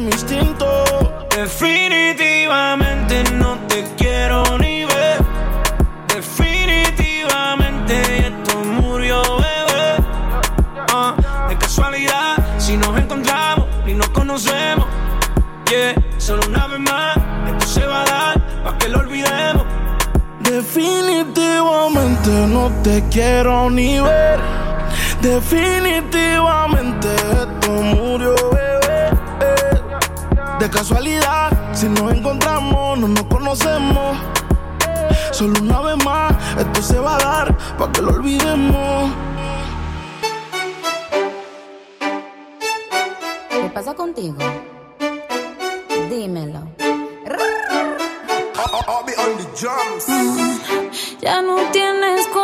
mi 0.00 0.10
instinto. 0.10 0.66
Definitivamente 1.30 3.22
no 3.34 3.56
te 3.68 3.84
quiero 3.96 4.42
ni 4.58 4.84
ver. 4.84 5.18
Definitivamente 6.08 8.26
esto 8.26 8.58
murió, 8.58 9.22
bebé. 9.36 9.98
Ah, 10.92 11.14
de 11.48 11.56
casualidad, 11.58 12.36
si 12.58 12.76
nos 12.76 12.98
encontramos 12.98 13.68
y 13.86 13.94
nos 13.94 14.08
conocemos. 14.08 14.86
Yeah, 15.70 15.94
solo 16.18 16.42
una 16.48 16.66
vez 16.66 16.80
más, 16.80 17.16
esto 17.48 17.66
se 17.66 17.86
va 17.86 18.02
a 18.02 18.04
dar 18.04 18.62
para 18.64 18.76
que 18.78 18.88
lo 18.88 18.98
olvidemos. 19.00 19.64
Definitivamente 20.40 22.30
no 22.48 22.72
te 22.82 23.04
quiero 23.10 23.70
ni 23.70 24.00
ver. 24.00 24.40
Definitivamente 25.20 27.14
esto 27.14 27.70
murió, 27.70 28.34
bebé. 28.50 28.63
De 30.64 30.70
casualidad, 30.70 31.50
si 31.74 31.86
nos 31.90 32.10
encontramos, 32.10 32.98
no 32.98 33.08
nos 33.08 33.24
conocemos. 33.24 34.16
Solo 35.30 35.60
una 35.60 35.82
vez 35.82 36.02
más, 36.02 36.32
esto 36.58 36.80
se 36.80 36.98
va 36.98 37.16
a 37.16 37.18
dar 37.18 37.58
para 37.76 37.92
que 37.92 38.00
lo 38.00 38.12
olvidemos. 38.14 39.10
¿Qué 43.50 43.70
pasa 43.74 43.92
contigo? 43.92 44.38
Dímelo. 46.08 46.62
Ya 51.20 51.42
no 51.42 51.56
tiene 51.72 52.14
excusa. 52.16 52.43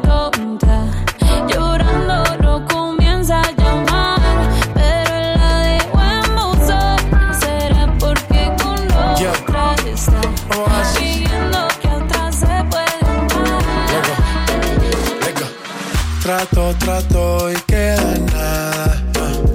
Trato, 16.41 16.75
trato 16.79 17.51
y 17.51 17.55
queda 17.67 18.15
nada. 18.33 19.03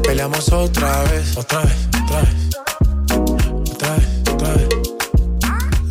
Peleamos 0.04 0.52
otra 0.52 1.02
vez, 1.10 1.36
otra 1.36 1.62
vez, 1.62 1.88
otra 2.00 2.20
vez. 2.20 2.56
Otra 3.72 3.96
vez, 3.96 4.06
otra 4.32 4.52
vez. 4.54 4.68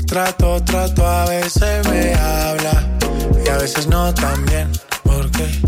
Trato, 0.07 0.63
trato, 0.63 1.05
a 1.05 1.25
veces 1.25 1.85
me 1.89 2.13
habla 2.13 2.97
y 3.45 3.49
a 3.49 3.57
veces 3.57 3.87
no 3.87 4.13
tan 4.13 4.45
bien. 4.45 4.71
Porque 5.03 5.59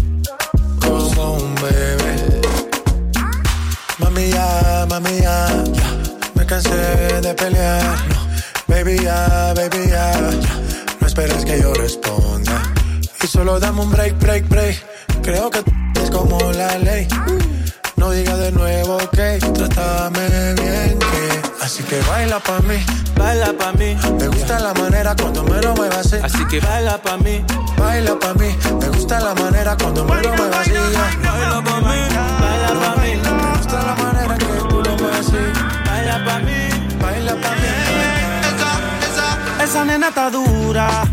como 0.80 1.34
un 1.34 1.56
bebé. 1.56 2.42
Mami 3.98 4.30
ya, 4.30 4.86
mami 4.88 5.20
ya, 5.20 5.48
ya. 5.74 5.98
Me 6.36 6.46
cansé 6.46 7.20
de 7.22 7.34
pelear. 7.34 7.98
Baby 8.68 9.04
ya, 9.04 9.54
baby 9.54 9.90
ya, 9.90 10.14
ya. 10.14 10.60
No 11.02 11.06
esperes 11.06 11.44
que 11.44 11.60
yo 11.60 11.74
responda. 11.74 12.74
Y 13.22 13.28
solo 13.28 13.60
dame 13.60 13.82
un 13.82 13.92
break, 13.92 14.18
break, 14.20 14.48
break. 14.48 14.97
Creo 15.28 15.50
que 15.50 15.60
es 16.02 16.10
como 16.10 16.40
la 16.54 16.78
ley. 16.78 17.06
No 17.98 18.12
diga 18.12 18.38
de 18.38 18.50
nuevo 18.54 18.98
que 19.12 19.40
trátame 19.54 20.54
bien 20.54 20.98
que 20.98 21.42
Así 21.62 21.84
que 21.84 22.00
baila 22.04 22.40
pa' 22.40 22.62
mí, 22.62 22.78
baila 23.18 23.52
pa' 23.52 23.74
mí. 23.74 23.98
Me 24.18 24.30
gusta 24.30 24.58
la 24.58 24.74
manera 24.76 25.14
cuando 25.18 25.44
me 25.44 25.62
lo 25.62 25.76
muevas 25.76 26.14
así. 26.14 26.16
Así 26.24 26.46
que 26.48 26.62
baila 26.62 26.98
pa' 27.00 27.18
mí, 27.18 27.44
baila 27.78 28.18
pa' 28.18 28.36
mí. 28.36 28.56
Me 28.80 28.88
gusta 28.88 29.20
la 29.20 29.36
manera 29.36 29.76
cuando 29.76 30.06
me 30.06 30.22
lo 30.22 30.34
muevas 30.34 30.60
así. 30.60 30.72
Baila 30.72 31.62
pa' 31.62 31.82
mí, 31.82 32.00
baila 32.40 32.72
pa' 32.80 32.96
mí. 33.02 33.12
Me 33.22 33.58
gusta 33.58 33.84
la 33.84 33.96
manera 33.96 34.38
que 34.38 34.46
tú 34.46 34.82
lo 34.82 34.96
muevas 34.96 35.20
así. 35.20 35.44
Baila 35.90 36.24
pa' 36.24 36.40
mí, 36.40 36.70
baila 37.02 37.34
pa' 37.34 37.52
mí. 37.52 37.68
Esa 39.62 39.84
nena 39.84 40.08
está 40.08 40.30
dura. 40.30 41.04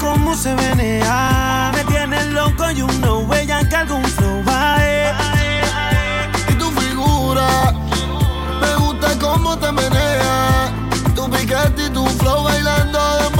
Cómo 0.00 0.34
se 0.34 0.54
menea. 0.54 1.70
Me 1.74 1.84
tiene 1.84 2.24
loco 2.32 2.70
y 2.70 2.82
un 2.82 3.00
no 3.00 3.32
ella 3.34 3.66
que 3.68 3.76
algún 3.76 4.04
flow 4.04 4.44
va 4.44 4.76
Y 6.48 6.54
tu 6.54 6.70
figura, 6.72 7.72
me 8.60 8.74
gusta 8.76 9.18
cómo 9.18 9.56
te 9.58 9.72
menea. 9.72 10.72
Tu 11.14 11.30
piquete 11.30 11.86
y 11.86 11.90
tu 11.90 12.06
flow 12.06 12.44
bailando 12.44 12.98
dembow 13.18 13.35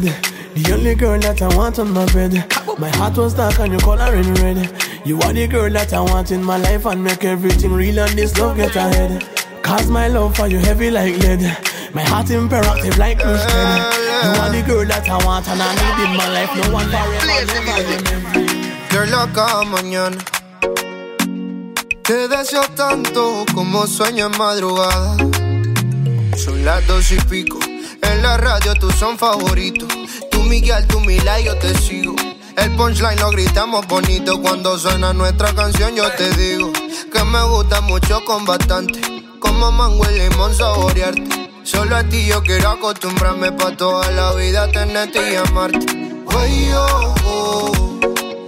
12 0.00 0.04
on 0.04 0.54
the 0.54 0.72
only 0.72 0.94
girl 0.94 1.18
that 1.18 1.42
I 1.42 1.54
want 1.56 1.78
on 1.78 1.92
my 1.92 2.06
bed. 2.12 2.32
My 2.78 2.88
heart 2.96 3.16
was 3.16 3.34
dark 3.34 3.58
and 3.58 3.72
you 3.72 3.78
coloring 3.78 4.32
red. 4.34 4.56
You 5.04 5.20
are 5.20 5.32
the 5.32 5.46
girl 5.46 5.70
that 5.70 5.92
I 5.92 6.00
want 6.00 6.30
in 6.30 6.42
my 6.42 6.56
life 6.56 6.86
and 6.86 7.02
make 7.02 7.24
everything 7.24 7.72
real 7.72 7.98
and 7.98 8.18
this 8.18 8.38
love 8.38 8.56
get 8.56 8.76
ahead. 8.76 9.26
Cause 9.62 9.88
my 9.90 10.08
love 10.08 10.36
for 10.36 10.48
you 10.48 10.58
heavy 10.58 10.90
like 10.90 11.16
lead. 11.18 11.40
My 11.94 12.02
heart 12.02 12.30
imperative 12.30 12.96
like 12.98 13.18
Bruce 13.18 13.44
Lee. 13.44 13.80
You 14.24 14.30
are 14.40 14.52
the 14.52 14.62
girl 14.66 14.86
that 14.86 15.08
I 15.08 15.24
want 15.24 15.48
and 15.48 15.60
I 15.60 15.72
need 15.76 15.98
in 16.04 16.16
my 16.16 16.28
life. 16.32 16.52
No 16.56 16.72
one 16.72 16.88
forever. 16.88 17.42
Girl, 18.90 19.28
cada 19.34 19.64
mañana 19.64 20.18
Te 22.02 22.28
deseo 22.28 22.62
tanto 22.76 23.44
como 23.54 23.86
sueño 23.86 24.26
en 24.26 24.38
madrugada 24.38 25.16
Son 26.36 26.62
las 26.64 26.86
dos 26.86 27.10
y 27.12 27.16
pico 27.22 27.58
La 28.22 28.36
radio 28.36 28.72
tú 28.74 28.88
son 28.92 29.18
favoritos 29.18 29.88
Tú 30.30 30.44
Miguel, 30.44 30.86
tú 30.86 31.00
Mila 31.00 31.40
yo 31.40 31.56
te 31.56 31.76
sigo 31.76 32.14
El 32.56 32.70
punchline 32.76 33.18
lo 33.18 33.30
gritamos 33.30 33.84
bonito 33.88 34.40
Cuando 34.40 34.78
suena 34.78 35.12
nuestra 35.12 35.52
canción 35.52 35.96
yo 35.96 36.08
te 36.12 36.30
digo 36.36 36.72
Que 37.12 37.24
me 37.24 37.42
gusta 37.42 37.80
mucho 37.80 38.24
con 38.24 38.44
bastante 38.44 39.00
Como 39.40 39.72
mango 39.72 40.04
y 40.08 40.20
limón 40.20 40.54
saborearte 40.54 41.50
Solo 41.64 41.96
a 41.96 42.04
ti 42.04 42.24
yo 42.26 42.42
quiero 42.44 42.70
acostumbrarme 42.70 43.50
Pa' 43.52 43.76
toda 43.76 44.08
la 44.12 44.32
vida 44.34 44.70
tenerte 44.70 45.32
y 45.32 45.34
amarte 45.34 46.02
Ay, 46.38 46.70
oh, 46.74 47.14
oh. 47.24 48.00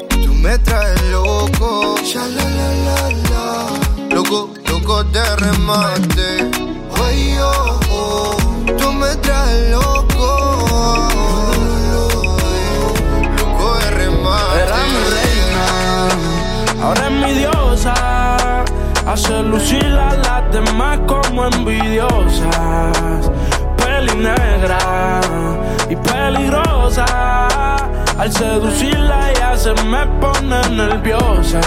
Tú 0.08 0.34
me 0.34 0.58
traes 0.58 1.02
loco, 1.10 1.96
ya 2.02 2.26
la 2.26 2.48
la 2.48 2.74
la 2.86 3.10
la. 3.10 4.14
Loco, 4.14 4.50
loco 4.68 5.04
de 5.04 5.36
remate. 5.36 6.50
Ay, 7.02 7.36
oh, 7.40 7.80
oh. 7.90 8.43
Me 9.04 9.70
loco. 9.70 10.30
Loco 13.38 13.66
de 13.78 13.90
remate. 13.90 14.62
Era 14.62 14.78
mi 14.92 15.02
reina, 15.14 15.66
ahora 16.82 17.04
es 17.04 17.10
mi 17.12 17.32
diosa. 17.40 17.94
Hace 19.06 19.42
lucir 19.42 19.84
a 19.84 20.14
las 20.14 20.42
demás 20.52 20.98
como 21.06 21.44
envidiosas. 21.44 23.30
Peli 23.76 24.14
negra 24.16 25.20
y 25.90 25.96
peligrosa. 25.96 27.04
Al 28.18 28.32
seducirla 28.32 29.30
ella 29.32 29.56
se 29.56 29.74
me 29.84 30.06
pone 30.20 30.60
nerviosa. 30.70 31.60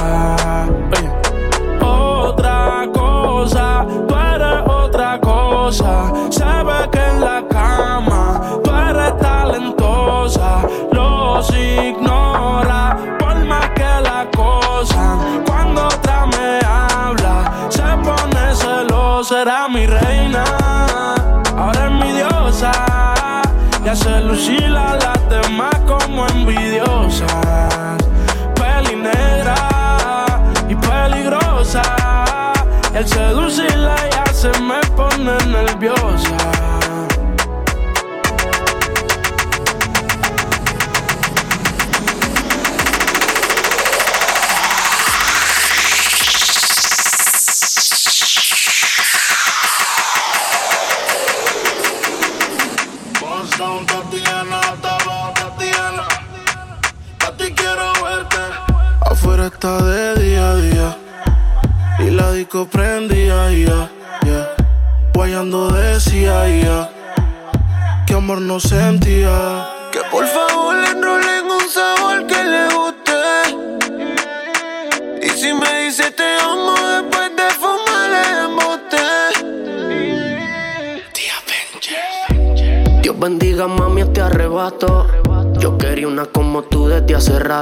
Otra 1.82 2.88
cosa, 2.94 3.17
tú 3.46 4.16
eres 4.16 4.68
otra 4.68 5.20
cosa. 5.20 6.12
Se 6.30 6.44
ve 6.44 6.90
que 6.92 7.00
en 7.00 7.22
la 7.22 7.44
cama 7.48 8.42
tú 8.64 8.72
eres 8.72 9.18
talentosa. 9.20 10.62
Los 10.92 11.50
ignora 11.52 12.98
por 13.20 13.36
más 13.46 13.70
que 13.72 14.02
la 14.02 14.28
cosa. 14.36 15.18
Cuando 15.46 15.86
otra 15.86 16.26
me 16.26 16.60
habla, 16.66 17.52
se 17.70 17.84
pone 18.04 18.56
celosa. 18.56 19.42
Era 19.42 19.68
mi 19.68 19.86
reina, 19.86 20.44
ahora 21.56 21.86
es 21.86 21.92
mi 21.92 22.12
diosa. 22.14 22.72
Y 23.86 23.90
hace 23.90 24.22
lucir 24.22 24.57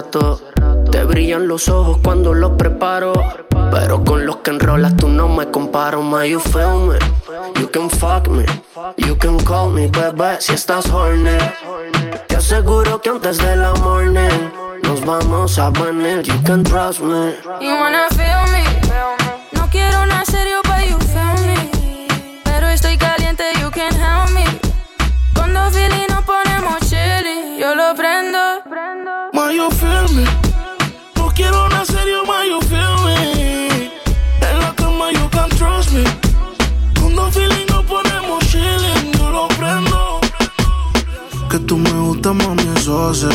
Te 0.03 1.05
brillan 1.05 1.47
los 1.47 1.69
ojos 1.69 1.99
cuando 2.03 2.33
los 2.33 2.51
preparo. 2.51 3.13
Pero 3.71 4.03
con 4.03 4.25
los 4.25 4.37
que 4.37 4.51
enrolas 4.51 4.97
tú 4.97 5.07
no 5.07 5.29
me 5.29 5.49
comparo. 5.49 6.01
My, 6.01 6.29
you 6.29 6.39
feel 6.39 6.87
me? 6.87 6.97
You 7.59 7.69
can 7.69 7.89
fuck 7.89 8.27
me. 8.27 8.45
You 8.97 9.17
can 9.17 9.39
call 9.39 9.69
me, 9.69 9.87
bebé, 9.87 10.41
si 10.41 10.53
estás 10.53 10.89
horny. 10.89 11.37
Te 12.27 12.35
aseguro 12.35 13.01
que 13.01 13.09
antes 13.09 13.37
de 13.37 13.55
la 13.55 13.73
morning 13.75 14.51
nos 14.83 15.05
vamos 15.05 15.57
a 15.57 15.69
venir. 15.69 16.23
You 16.23 16.41
can 16.43 16.63
trust 16.63 16.99
me. 16.99 17.35
You 17.61 17.75
wanna 17.75 18.07
feel 18.09 18.43
me? 18.51 18.63
No 19.53 19.69
quiero 19.69 20.05
nada 20.05 20.25
gustas, 42.25 42.47
mami, 42.47 42.63
eso 42.75 43.09
hace. 43.09 43.27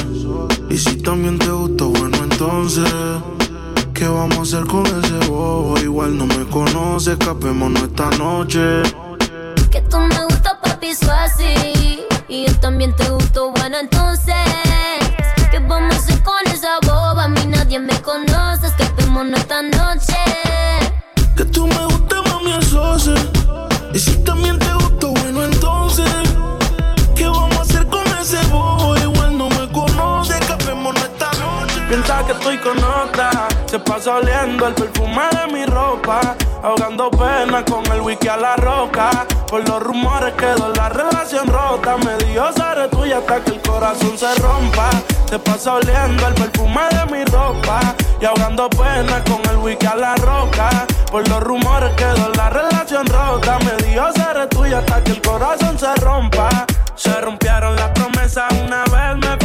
Y 0.69 0.77
si 0.77 0.97
también 1.03 1.39
te 1.39 1.49
gusta, 1.49 1.85
bueno, 1.85 2.17
entonces. 2.23 2.91
¿Qué 3.95 4.09
vamos 4.09 4.39
a 4.39 4.43
hacer 4.43 4.67
con 4.67 4.87
ese 4.87 5.29
bobo? 5.29 5.79
Igual 5.79 6.17
no 6.17 6.27
me 6.27 6.47
conoce, 6.47 7.13
escapémonos 7.13 7.83
esta 7.83 8.11
noche. 8.13 8.83
Que 9.71 9.81
tú 9.83 9.99
me 9.99 10.25
gustas, 10.25 10.55
papi, 10.63 10.89
así 10.91 12.01
Y 12.29 12.47
yo 12.47 12.55
también 12.61 12.95
te 12.97 13.09
gusto, 13.11 13.53
bueno, 13.53 13.77
entonces. 13.79 14.35
¿Qué 15.51 15.59
vamos 15.59 15.95
a 15.95 15.99
hacer 15.99 16.23
con 16.23 16.53
esa 16.53 16.79
boba? 16.83 17.25
A 17.25 17.29
mí 17.29 17.45
nadie 17.47 17.79
me 17.79 18.01
conoce, 18.01 18.67
escapémonos 18.67 19.39
esta 19.39 19.63
noche. 19.63 20.17
Que 21.37 21.45
tú 21.45 21.67
me 21.67 21.85
gustas, 21.87 22.23
mami, 22.27 22.53
eso 22.53 22.85
hace. 22.85 23.15
Y 23.93 23.99
si 23.99 24.17
también 24.25 24.59
te 24.59 24.80
estoy 32.31 32.59
con 32.59 32.79
otra. 32.83 33.49
Se 33.67 33.79
pasa 33.79 34.17
oliendo 34.17 34.67
el 34.67 34.75
perfume 34.75 35.23
de 35.33 35.53
mi 35.53 35.65
ropa. 35.67 36.37
Ahogando 36.63 37.11
pena 37.11 37.65
con 37.65 37.85
el 37.93 38.01
wiki 38.01 38.29
a 38.29 38.37
la 38.37 38.57
roca. 38.57 39.27
Por 39.49 39.67
los 39.69 39.83
rumores 39.83 40.35
quedó 40.35 40.73
la 40.75 40.89
relación 40.89 41.47
rota. 41.49 41.97
Me 41.99 42.17
dijo 42.25 42.45
seré 42.53 42.89
tuya 42.89 43.19
hasta 43.19 43.41
que 43.41 43.51
el 43.53 43.63
corazón 43.63 44.17
se 44.17 44.35
rompa. 44.37 44.91
Se 45.29 45.39
pasa 45.39 45.75
oliendo 45.75 46.27
el 46.27 46.35
perfume 46.35 46.83
de 46.91 47.17
mi 47.17 47.25
ropa. 47.25 47.95
Y 48.21 48.25
ahogando 48.25 48.69
pena 48.71 49.23
con 49.25 49.41
el 49.51 49.57
wiki 49.59 49.87
a 49.87 49.97
la 49.97 50.15
roca. 50.17 50.87
Por 51.11 51.27
los 51.29 51.41
rumores 51.41 51.93
quedó 51.95 52.31
la 52.37 52.51
relación 52.51 53.07
rota. 53.07 53.59
Me 53.61 53.87
dijo 53.87 54.05
seré 54.15 54.47
tuya 54.47 54.79
hasta 54.79 55.03
que 55.03 55.13
el 55.13 55.23
corazón 55.23 55.79
se 55.79 55.95
rompa. 55.97 56.49
Se 56.95 57.19
rompieron 57.21 57.77
las 57.77 57.89
promesas 57.91 58.53
una 58.63 58.85
vez, 58.85 59.17
me 59.17 59.40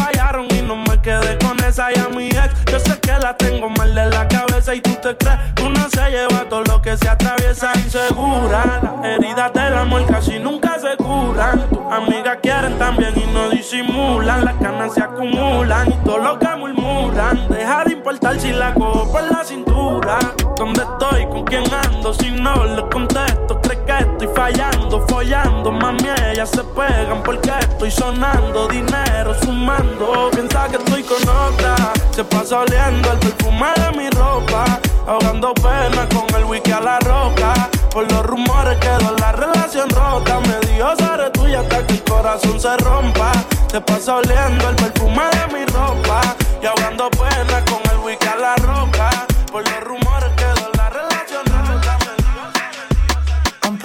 la 3.25 3.35
tengo 3.35 3.67
mal 3.71 3.95
de 3.95 4.05
la 4.11 4.27
cabeza 4.27 4.75
y 4.75 4.81
tú 4.81 4.91
te 5.01 5.17
crees 5.17 5.39
uno 5.63 5.89
se 5.89 6.11
lleva 6.11 6.47
todo 6.47 6.61
lo 6.61 6.79
que 6.79 6.95
se 6.95 7.09
atraviesa 7.09 7.71
insegura. 7.75 8.79
Las 8.83 9.03
heridas 9.03 9.51
del 9.51 9.73
amor 9.73 10.05
casi 10.05 10.37
nunca 10.37 10.77
se 10.77 10.95
curan. 10.95 11.67
Tus 11.69 11.91
amigas 11.91 12.37
quieren 12.43 12.77
también 12.77 13.13
y 13.15 13.25
no 13.33 13.49
disimulan. 13.49 14.45
Las 14.45 14.53
canas 14.57 14.93
se 14.93 15.01
acumulan 15.01 15.91
y 15.91 16.05
todo 16.05 16.19
lo 16.19 16.37
que 16.37 16.55
murmuran. 16.55 17.47
Deja 17.49 17.83
de 17.85 17.93
importar 17.93 18.39
si 18.39 18.51
la 18.51 18.75
cojo 18.75 19.11
por 19.11 19.23
la 19.23 19.43
cintura. 19.43 20.19
¿Dónde 20.57 20.83
estoy? 20.83 21.27
¿Con 21.27 21.43
quién 21.43 21.63
ando? 21.73 22.13
Si 22.13 22.31
no 22.31 22.63
le 22.63 22.87
contesto, 22.87 23.59
cree 23.61 23.83
que 23.83 23.97
estoy 23.97 24.29
fallando, 24.33 25.05
follando. 25.07 25.69
Mami, 25.69 26.07
ellas 26.31 26.49
se 26.49 26.63
pegan 26.63 27.21
porque 27.23 27.51
estoy 27.59 27.91
sonando. 27.91 28.67
Dinero 28.69 29.35
sumando. 29.43 30.29
Piensa 30.31 30.69
que 30.69 30.77
estoy 30.77 31.03
con 31.03 31.21
otra. 31.27 31.75
Se 32.11 32.23
pasa 32.23 32.59
oliendo 32.61 33.11
el 33.11 33.19
perfume 33.19 33.67
de 33.75 33.97
mi 33.97 34.09
ropa. 34.11 34.79
Ahogando 35.05 35.53
pena 35.55 36.07
con 36.13 36.33
el 36.39 36.45
wiki 36.45 36.71
a 36.71 36.79
la 36.79 36.99
roca. 36.99 37.69
Por 37.91 38.09
los 38.09 38.25
rumores 38.25 38.77
quedó 38.79 39.13
la 39.17 39.33
relación 39.33 39.89
rota. 39.89 40.39
Me 40.39 40.57
dijo 40.71 40.95
seré 40.97 41.29
tuya 41.31 41.59
hasta 41.59 41.85
que 41.85 41.93
el 41.95 42.03
corazón 42.05 42.59
se 42.61 42.77
rompa. 42.77 43.33
Se 43.67 43.81
pasa 43.81 44.15
oliendo 44.15 44.69
el 44.69 44.75
perfume 44.77 45.23
de 45.31 45.53
mi 45.53 45.65
ropa. 45.65 46.21
Y 46.61 46.65
ahogando 46.65 47.09
pena 47.09 47.61
con 47.65 47.81
el 47.91 48.05
wiki 48.05 48.27
a 48.27 48.35
la 48.37 48.55
roca. 48.55 49.09
Por 49.51 49.63
los 49.63 49.83
rumores 49.83 50.04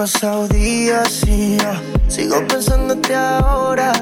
pasado 0.00 0.48
días 0.48 1.22
y 1.26 1.58
yo 1.58 1.72
sigo 2.08 2.36
pensándote 2.48 3.14
ahora. 3.14 3.92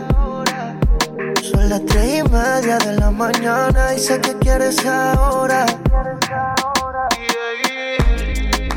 Son 1.42 1.68
las 1.68 1.84
tres 1.86 2.20
y 2.20 2.22
media 2.30 2.78
de 2.78 2.92
la 3.00 3.10
mañana 3.10 3.94
y 3.96 3.98
sé 3.98 4.20
que 4.20 4.32
quieres 4.38 4.86
ahora. 4.86 5.66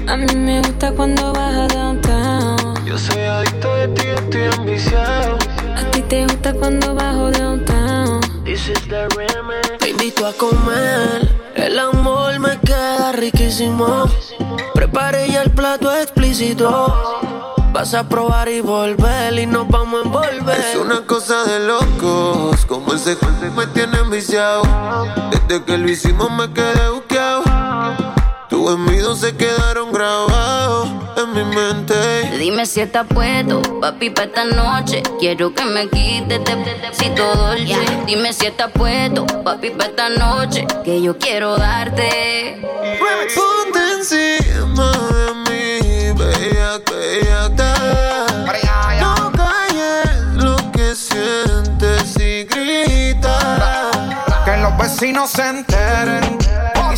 A 0.08 0.18
mí 0.18 0.36
me 0.36 0.62
gusta 0.62 0.92
cuando 0.94 1.32
vas 1.32 1.54
a 1.58 1.68
downtown. 1.68 2.86
Yo 2.88 2.98
soy 2.98 3.22
adicto 3.22 3.76
de 3.76 3.88
ti, 3.90 4.08
estoy 4.08 4.46
ambiciado. 4.58 5.38
A 5.78 5.92
ti 5.92 6.02
te 6.02 6.24
gusta 6.24 6.54
cuando 6.54 6.96
bajo 6.96 7.30
downtown. 7.30 7.81
This 8.52 8.68
is 8.68 8.86
the 8.90 9.08
remix. 9.16 9.78
Te 9.80 9.92
invito 9.92 10.28
a 10.28 10.34
comer. 10.34 11.40
El 11.56 11.80
amor 11.80 12.38
me 12.38 12.60
queda 12.60 13.14
riquísimo. 13.14 14.10
Preparé 14.74 15.32
ya 15.32 15.44
el 15.44 15.52
plato 15.52 15.90
explícito. 15.96 16.68
Vas 17.72 17.94
a 17.94 18.10
probar 18.10 18.50
y 18.50 18.60
volver 18.60 19.40
y 19.40 19.46
nos 19.46 19.70
vamos 19.70 20.02
a 20.02 20.06
envolver. 20.06 20.60
Es 20.60 20.76
una 20.76 21.06
cosa 21.06 21.46
de 21.46 21.66
locos, 21.66 22.66
como 22.66 22.94
ese 22.94 23.16
cuento 23.16 23.50
me 23.56 23.68
tiene 23.68 23.98
enviciado. 24.00 24.64
Desde 25.32 25.64
que 25.64 25.78
lo 25.78 25.90
hicimos 25.90 26.30
me 26.30 26.52
quedé 26.52 26.90
buqueado. 26.90 27.11
Tus 28.62 28.70
gemidos 28.70 29.22
se 29.22 29.36
quedaron 29.36 29.92
grabados 29.92 30.88
en 31.18 31.34
mi 31.34 31.44
mente. 31.44 31.96
Dime 32.38 32.68
si 32.68 32.82
estás 32.82 33.08
puesto, 33.08 33.60
papi, 33.80 34.12
pa' 34.12 34.26
esta 34.26 34.46
noche. 34.46 35.02
Quiero 35.20 35.52
que 35.52 35.66
me 35.66 35.90
quites 35.90 36.28
de 36.28 36.92
si 36.92 37.10
todo 37.10 37.54
el 37.54 37.66
Dime 38.06 38.32
si 38.34 38.46
estás 38.46 38.70
puesto, 38.72 39.26
papi, 39.44 39.72
pa' 39.72 39.86
esta 39.86 40.10
noche. 40.10 40.68
Que 40.84 41.02
yo 41.02 41.18
quiero 41.18 41.58
darte. 41.58 42.62
Ponte 43.34 43.80
encima 43.98 44.92
de 44.92 45.34
mí, 45.50 46.20
bella, 46.20 46.78
bella, 46.92 47.50
No 49.00 49.32
calles 49.32 50.36
lo 50.36 50.56
que 50.72 50.94
sientes 50.94 52.16
y 52.20 52.44
grita. 52.44 53.90
Que 54.46 54.58
los 54.58 54.78
vecinos 54.78 55.32
se 55.32 55.50
enteren. 55.50 56.41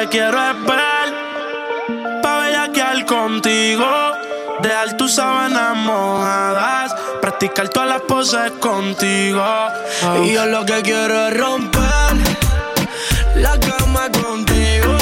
Te 0.00 0.08
quiero 0.08 0.38
es 0.50 0.64
ver. 0.64 2.22
Pa' 2.22 2.38
bellaquear 2.40 3.04
contigo. 3.04 3.86
Dejar 4.62 4.96
tus 4.96 5.14
sábanas 5.14 5.76
mojadas. 5.76 6.94
Practicar 7.20 7.68
todas 7.68 7.88
las 7.88 8.00
poses 8.02 8.52
contigo. 8.52 9.44
Y 10.24 10.32
yo 10.32 10.46
lo 10.46 10.64
que 10.64 10.80
quiero 10.82 11.28
es 11.28 11.36
romper 11.36 12.16
la 13.36 13.58
cama 13.58 14.08
contigo, 14.10 14.96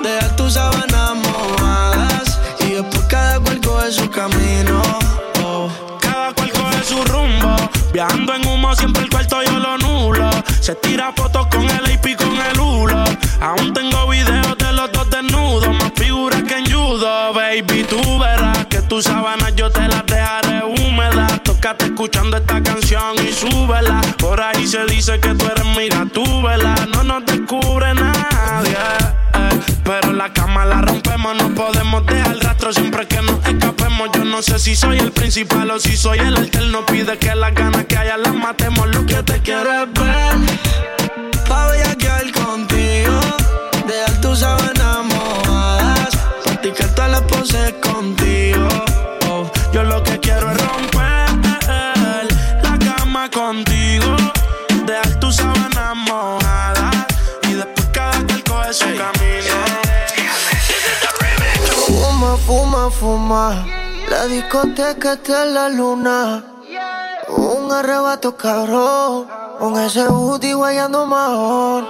dejar 0.00 0.36
tus 0.36 0.54
sábanas 0.54 1.14
mojadas 1.16 2.38
y 2.60 2.74
después 2.74 3.04
cada 3.08 3.40
cual 3.40 3.60
coge 3.60 3.92
su 3.92 4.10
camino. 4.10 4.82
Cada 6.00 6.32
cual 6.34 6.52
coge 6.52 6.84
su 6.84 7.04
rumbo. 7.04 7.56
Viajando 7.92 8.34
en 8.34 8.46
humo, 8.46 8.74
siempre 8.76 9.02
el 9.02 9.10
cuarto 9.10 9.42
yo 9.42 9.58
lo 9.58 9.78
nulo. 9.78 10.30
Se 10.60 10.74
tira 10.74 11.12
fotos 11.12 11.45
baby. 17.62 17.84
Tú 17.84 18.18
verás 18.18 18.66
que 18.66 18.82
tus 18.82 19.04
sábanas 19.04 19.54
yo 19.56 19.70
te 19.70 19.86
las 19.88 20.04
dejaré 20.06 20.62
húmedas. 20.64 21.42
Tócate 21.42 21.86
escuchando 21.86 22.36
esta 22.36 22.62
canción 22.62 23.14
y 23.26 23.32
súbela. 23.32 24.00
Por 24.18 24.40
ahí 24.40 24.66
se 24.66 24.84
dice 24.86 25.18
que 25.20 25.34
tú 25.34 25.46
eres 25.46 25.64
mira, 25.76 26.06
tú 26.12 26.24
vela. 26.42 26.74
No 26.92 27.02
nos 27.02 27.24
descubre 27.24 27.94
nadie. 27.94 28.72
eh. 29.34 29.60
Pero 29.84 30.12
la 30.12 30.32
cama 30.32 30.64
la 30.64 30.82
rompemos, 30.82 31.36
no 31.36 31.48
podemos 31.54 32.04
dejar 32.06 32.36
rastro 32.38 32.72
siempre 32.72 33.06
que 33.06 33.22
nos 33.22 33.44
escapemos. 33.46 34.10
Yo 34.14 34.24
no 34.24 34.42
sé 34.42 34.58
si 34.58 34.74
soy 34.74 34.98
el 34.98 35.12
principal 35.12 35.70
o 35.70 35.78
si 35.78 35.96
soy 35.96 36.18
el 36.18 36.36
alterno. 36.36 36.84
Pide 36.86 37.16
que 37.18 37.34
las 37.34 37.54
ganas 37.54 37.84
que 37.86 37.96
haya 37.96 38.16
las 38.16 38.34
matemos. 38.34 38.86
Lo 38.88 39.06
que 39.06 39.22
te 39.22 39.40
quiero 39.40 39.72
es 39.72 39.92
ver. 39.92 41.05
La 63.28 64.26
discoteca 64.28 65.14
está 65.14 65.42
en 65.42 65.54
la 65.54 65.68
luna. 65.68 66.44
Un 67.28 67.72
arrebato 67.72 68.36
cabrón. 68.36 69.26
Con 69.58 69.76
ese 69.80 70.06
booty 70.06 70.52
guayando 70.52 71.06
mejor. 71.06 71.84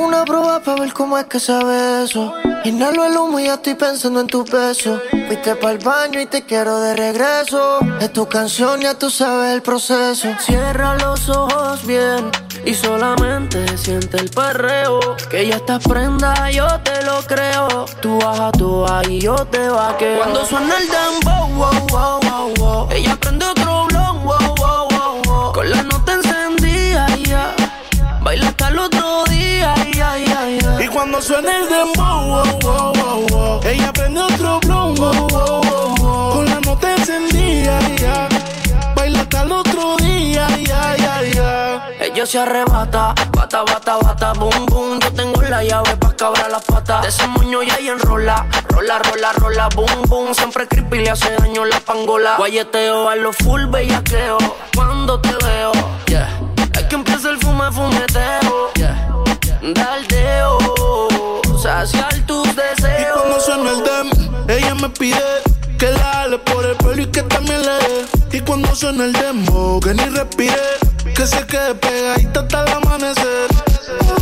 Una 0.00 0.24
prueba 0.24 0.60
para 0.60 0.80
ver 0.80 0.94
cómo 0.94 1.18
es 1.18 1.26
que 1.26 1.38
sabe 1.38 2.04
eso. 2.04 2.32
Inhalo 2.64 3.04
el 3.04 3.14
humo 3.18 3.38
y 3.38 3.44
ya 3.44 3.54
estoy 3.54 3.74
pensando 3.74 4.20
en 4.20 4.28
tu 4.28 4.44
beso. 4.44 4.98
Fuiste 5.10 5.54
para 5.56 5.74
el 5.74 5.78
baño 5.78 6.18
y 6.22 6.24
te 6.24 6.46
quiero 6.46 6.80
de 6.80 6.96
regreso. 6.96 7.80
Es 8.00 8.10
tu 8.10 8.26
canción, 8.26 8.80
ya 8.80 8.94
tú 8.94 9.10
sabes 9.10 9.52
el 9.52 9.60
proceso. 9.60 10.28
Cierra 10.40 10.96
los 10.96 11.28
ojos 11.28 11.86
bien 11.86 12.30
y 12.64 12.72
solamente 12.72 13.76
siente 13.76 14.16
el 14.16 14.30
perreo. 14.30 15.00
Que 15.30 15.46
ya 15.46 15.56
estás 15.56 15.86
prenda, 15.86 16.50
yo 16.50 16.66
te 16.80 17.04
lo 17.04 17.20
creo. 17.26 17.84
Tú 18.00 18.18
baja 18.20 18.50
tú 18.52 18.86
y 19.06 19.20
yo 19.20 19.34
te 19.46 19.68
vaqueo. 19.68 20.16
Cuando 20.16 20.46
suena 20.46 20.78
el 20.78 20.88
dembow, 20.88 21.48
wow, 21.56 21.86
wow, 21.90 22.20
wow, 22.22 22.54
wow. 22.56 22.88
Ella 22.90 23.16
prende 23.20 23.44
otro 23.44 23.84
blon, 23.84 24.24
wow, 24.24 24.54
wow, 24.56 24.88
wow, 24.88 25.22
wow. 25.26 25.52
Con 25.52 25.70
la 25.70 25.82
nota 25.82 26.14
encendida, 26.14 27.06
ya. 27.18 27.54
Baila 28.30 28.46
hasta 28.46 28.68
el 28.68 28.78
otro 28.78 29.24
día, 29.24 29.74
ya, 29.92 30.16
ya, 30.16 30.48
ya. 30.48 30.84
Y 30.84 30.86
cuando 30.86 31.20
suena 31.20 31.50
el 31.58 31.68
dembow. 31.68 33.60
Ella 33.64 33.92
prende 33.92 34.20
otro 34.20 34.60
wow. 34.60 36.32
Con 36.32 36.44
la 36.44 36.60
nota 36.60 36.94
encendida. 36.94 37.80
Baila 38.94 39.22
hasta 39.22 39.42
el 39.42 39.50
otro 39.50 39.96
día. 39.96 40.46
Ella 42.00 42.24
se 42.24 42.38
arrebata, 42.38 43.16
bata, 43.32 43.64
bata, 43.64 43.96
bata, 43.96 44.32
boom, 44.34 44.66
boom. 44.66 45.00
Yo 45.00 45.12
tengo 45.12 45.42
la 45.42 45.64
llave 45.64 45.96
pa' 45.96 46.14
cabrar 46.14 46.52
las 46.52 46.62
patas. 46.62 47.02
De 47.02 47.08
ese 47.08 47.26
moño 47.26 47.64
ya 47.64 47.80
y 47.80 47.88
enrola, 47.88 48.46
rola, 48.68 49.00
rola, 49.00 49.32
rola, 49.32 49.68
boom, 49.74 50.02
boom. 50.06 50.34
Siempre 50.36 50.68
creepy 50.68 51.00
le 51.00 51.10
hace 51.10 51.34
daño 51.34 51.64
la 51.64 51.80
pangola. 51.80 52.36
Guayeteo 52.36 53.08
a 53.08 53.16
lo 53.16 53.32
full 53.32 53.66
bellaqueo. 53.66 54.38
Cuando 54.76 55.20
te 55.20 55.34
veo, 55.44 55.72
yeah. 56.06 56.28
Es 56.74 56.84
que 56.84 56.94
el 57.24 57.38
fume, 57.38 57.70
fumeteo, 57.72 58.72
yeah. 58.76 59.12
Daldeo, 59.74 60.58
saciar 61.62 62.14
tus 62.26 62.48
Y 62.48 62.52
deseos. 62.52 63.18
cuando 63.20 63.40
suena 63.40 63.70
el 63.70 63.82
dem, 63.84 64.30
ella 64.48 64.74
me 64.74 64.88
pide 64.90 65.20
que 65.78 65.90
la 65.90 66.12
jale 66.12 66.38
por 66.38 66.64
el 66.64 66.76
pelo 66.76 67.02
y 67.02 67.06
que 67.06 67.22
también 67.22 67.60
le 67.62 67.72
dé. 67.72 68.38
Y 68.38 68.40
cuando 68.40 68.74
suena 68.74 69.04
el 69.04 69.12
demo, 69.12 69.80
que 69.80 69.92
ni 69.94 70.04
respire, 70.04 70.54
que 71.14 71.26
se 71.26 71.44
quede 71.46 71.74
pegadita 71.74 72.40
hasta 72.40 72.62
el 72.64 72.72
amanecer. 72.72 73.48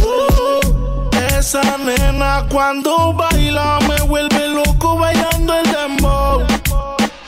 Uh, 0.03 1.11
esa 1.39 1.63
nena 1.79 2.47
cuando 2.51 3.13
baila 3.13 3.79
me 3.89 4.01
vuelve 4.03 4.49
loco 4.49 4.99
bailando 4.99 5.55
el 5.55 5.71
dembow. 5.71 6.43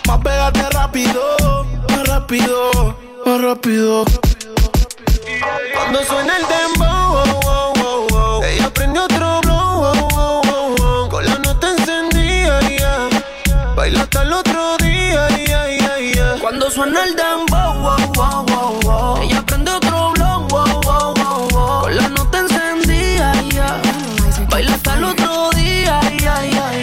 Más 0.07 0.19
pégate 0.19 0.69
rápido, 0.71 1.67
más 1.89 2.09
rápido, 2.09 2.97
más 3.25 3.41
rápido. 3.41 4.05
Cuando 5.75 6.05
suena 6.05 6.37
el 6.37 6.47
dembow, 6.47 7.13
wow, 7.13 7.41
wow, 7.43 7.75
wow, 7.75 8.09
wow. 8.09 8.45
ella 8.45 8.71
prende 8.71 9.01
otro 9.01 9.41
blow, 9.41 9.81
wow, 9.81 10.43
wow. 10.77 11.09
con 11.09 11.25
la 11.25 11.39
nota 11.39 11.71
encendida, 11.71 12.61
ya. 12.69 13.09
baila 13.75 14.03
hasta 14.03 14.23
el 14.23 14.33
otro 14.33 14.77
día, 14.79 15.29
ya, 15.47 15.99
ya. 15.99 16.37
Cuando 16.41 16.71
suena 16.71 17.05
el 17.05 17.17
dembow. 17.17 17.61
Ella 19.23 19.43
prende 19.47 19.71
otro 19.71 20.13
wow. 20.49 21.81
Con 21.81 21.97
la 21.97 22.09
nota 22.09 22.39
encendida. 22.39 23.33
Baila 24.49 24.75
hasta 24.75 24.95
el 24.95 25.05
otro 25.05 25.51
día. 25.51 26.01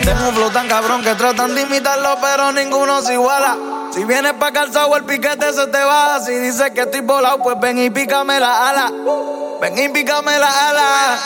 Tengo 0.03 0.29
un 0.29 0.35
flow 0.35 0.49
tan 0.49 0.67
cabrón 0.67 1.03
que 1.03 1.13
tratan 1.15 1.53
de 1.53 1.61
imitarlo, 1.61 2.17
pero 2.21 2.51
ninguno 2.51 3.01
se 3.01 3.13
iguala. 3.13 3.55
Si 3.97 4.05
vienes 4.05 4.33
pa' 4.33 4.51
calzado, 4.51 4.95
el 4.95 5.05
piquete 5.05 5.51
se 5.53 5.65
te 5.65 5.83
baja. 5.83 6.19
Si 6.19 6.31
dices 6.35 6.69
que 6.69 6.81
estoy 6.81 7.01
volado, 7.01 7.41
pues 7.41 7.59
ven 7.59 7.79
y 7.79 7.89
pícame 7.89 8.39
la 8.39 8.69
ala. 8.69 8.91
Ven 9.59 9.75
y 9.75 9.89
pícame 9.89 10.37
la 10.37 10.69
ala. 10.69 11.19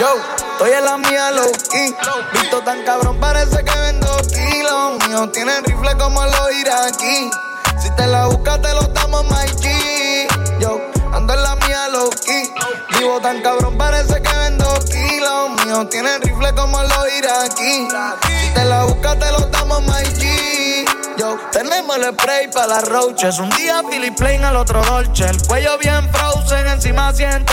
Yo, 0.00 0.08
estoy 0.50 0.72
en 0.72 0.84
la 0.86 0.96
mía 0.96 1.30
low 1.30 1.52
key. 1.70 1.94
Visto 2.32 2.58
tan 2.62 2.82
cabrón, 2.82 3.20
parece 3.20 3.62
que 3.62 3.78
vendo 3.78 4.08
kilos. 4.34 5.06
Míos 5.06 5.30
tienen 5.30 5.62
rifle 5.62 5.96
como 5.98 6.24
los 6.24 6.52
iraquí. 6.52 7.30
Si 7.80 7.90
te 7.94 8.08
la 8.08 8.26
buscas, 8.26 8.60
te 8.60 8.74
lo 8.74 8.82
damos, 8.88 9.24
G. 9.62 10.26
Yo, 10.58 10.80
ando 11.12 11.32
en 11.32 11.42
la 11.44 11.54
mía 11.54 11.88
low 11.90 12.10
key. 12.10 12.52
Vivo 12.98 13.20
tan 13.20 13.40
cabrón, 13.40 13.78
parece 13.78 14.20
que 14.20 14.36
vendo 14.36 14.66
kilos. 14.90 15.64
Míos 15.64 15.88
tienen 15.90 16.20
rifle 16.22 16.52
como 16.56 16.82
los 16.82 17.18
iraquí. 17.18 17.88
Si 18.40 18.50
te 18.52 18.64
la 18.64 18.82
buscas, 18.82 19.16
te 19.16 19.30
lo 19.30 19.38
damos, 19.46 19.86
tenemos 19.86 20.55
el 21.96 22.12
spray 22.12 22.50
para 22.52 22.66
las 22.66 22.88
roaches. 22.88 23.38
Un 23.38 23.48
día 23.50 23.82
Philip 23.88 24.14
Plain, 24.16 24.44
al 24.44 24.56
otro 24.56 24.82
Dolce. 24.82 25.24
El 25.24 25.46
cuello 25.46 25.78
bien 25.78 26.08
frozen, 26.12 26.66
encima 26.66 27.12
100 27.12 27.46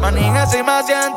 Manín 0.00 0.36
encima 0.36 0.82
100 0.82 1.14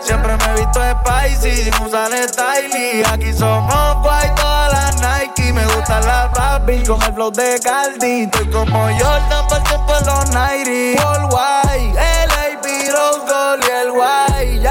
Siempre 0.00 0.36
me 0.36 0.44
he 0.44 0.52
visto 0.54 0.80
spicy, 0.80 1.64
sin 1.64 1.86
usar 1.86 2.12
style. 2.28 3.04
Aquí 3.06 3.32
somos 3.32 3.96
white, 4.04 4.34
todas 4.36 4.72
las 4.72 5.00
Nike. 5.00 5.52
Me 5.52 5.64
gustan 5.66 6.04
las 6.06 6.30
Barbie 6.32 6.84
con 6.84 7.02
el 7.02 7.14
flow 7.14 7.30
de 7.30 7.58
Caldi. 7.60 8.22
Estoy 8.24 8.50
como 8.50 8.84
Jordan, 8.98 9.46
por 9.48 9.62
tiempo 9.62 9.94
en 9.98 10.06
los 10.06 10.30
90. 10.30 11.08
All 11.08 11.24
white, 11.24 11.94
LA, 11.94 12.60
Rose 12.92 13.32
Gold 13.32 13.64
y 13.64 13.70
el 13.70 13.90
white. 13.90 14.61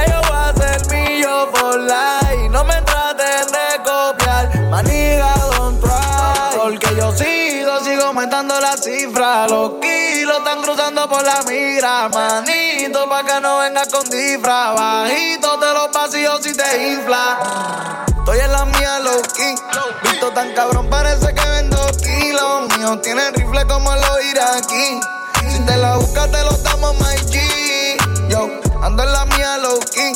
La 11.82 12.09
mira. 12.09 12.09
Manito, 12.09 13.09
pa' 13.09 13.23
que 13.23 13.41
no 13.41 13.57
venga 13.59 13.84
con 13.91 14.09
disfra. 14.09 14.71
Bajito 14.71 15.57
de 15.57 15.73
los 15.73 15.91
vacíos 15.91 16.39
si 16.43 16.55
te 16.55 16.91
infla. 16.93 18.05
Estoy 18.07 18.39
en 18.39 18.51
la 18.51 18.65
mía, 18.65 18.99
low 18.99 19.21
key. 19.36 19.55
Visto 20.03 20.32
tan 20.32 20.53
cabrón, 20.53 20.89
parece 20.89 21.34
que 21.34 21.49
vendo 21.49 21.77
kilos. 21.97 22.77
Míos 22.77 23.01
tienen 23.01 23.34
rifle 23.34 23.65
como 23.65 23.93
los 23.95 24.25
iraquí. 24.32 24.99
Si 25.49 25.59
te 25.65 25.77
la 25.77 25.95
buscas, 25.97 26.32
te 26.32 26.43
lo 26.43 26.51
damos, 26.57 26.93
my 26.99 27.15
G. 27.32 28.29
Yo, 28.29 28.47
ando 28.84 29.03
en 29.03 29.11
la 29.11 29.25
mía, 29.25 29.57
low 29.57 29.79
key. 29.91 30.13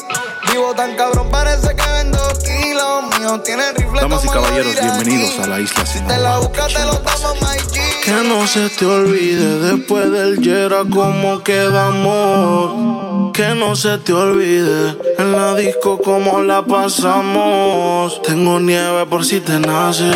Vivo 0.52 0.74
tan 0.76 0.96
cabrón, 0.96 1.30
parece 1.32 1.76
que 1.76 1.92
vendo 1.92 2.20
kilos. 2.44 3.20
Míos 3.20 3.44
tienen 3.44 3.76
rifle 3.76 4.02
Damas 4.02 4.24
y 4.24 4.28
como 4.28 4.40
los 4.40 4.50
caballeros, 4.50 4.74
iraquí. 4.74 5.04
bienvenidos 5.04 5.40
a 5.40 5.48
la 5.48 5.60
isla 5.60 5.86
sin 5.86 6.08
Te 6.08 6.18
la 6.18 6.38
buscas, 6.38 6.74
te 6.74 6.86
lo 6.86 6.94
damos, 6.94 7.42
my 7.42 7.58
G. 7.58 7.75
Que 8.06 8.14
no 8.24 8.46
se 8.46 8.70
te 8.70 8.86
olvide 8.86 9.58
después 9.72 10.12
del 10.12 10.40
Yera 10.40 10.84
cómo 10.94 11.42
quedamos. 11.42 13.32
Que 13.34 13.56
no 13.56 13.76
se 13.76 13.98
te 13.98 14.14
olvide 14.14 14.96
en 15.18 15.32
la 15.32 15.56
disco 15.56 15.98
cómo 15.98 16.40
la 16.44 16.64
pasamos. 16.64 18.22
Tengo 18.22 18.60
nieve 18.60 19.08
por 19.08 19.26
si 19.26 19.40
te 19.40 19.58
nace. 19.60 20.12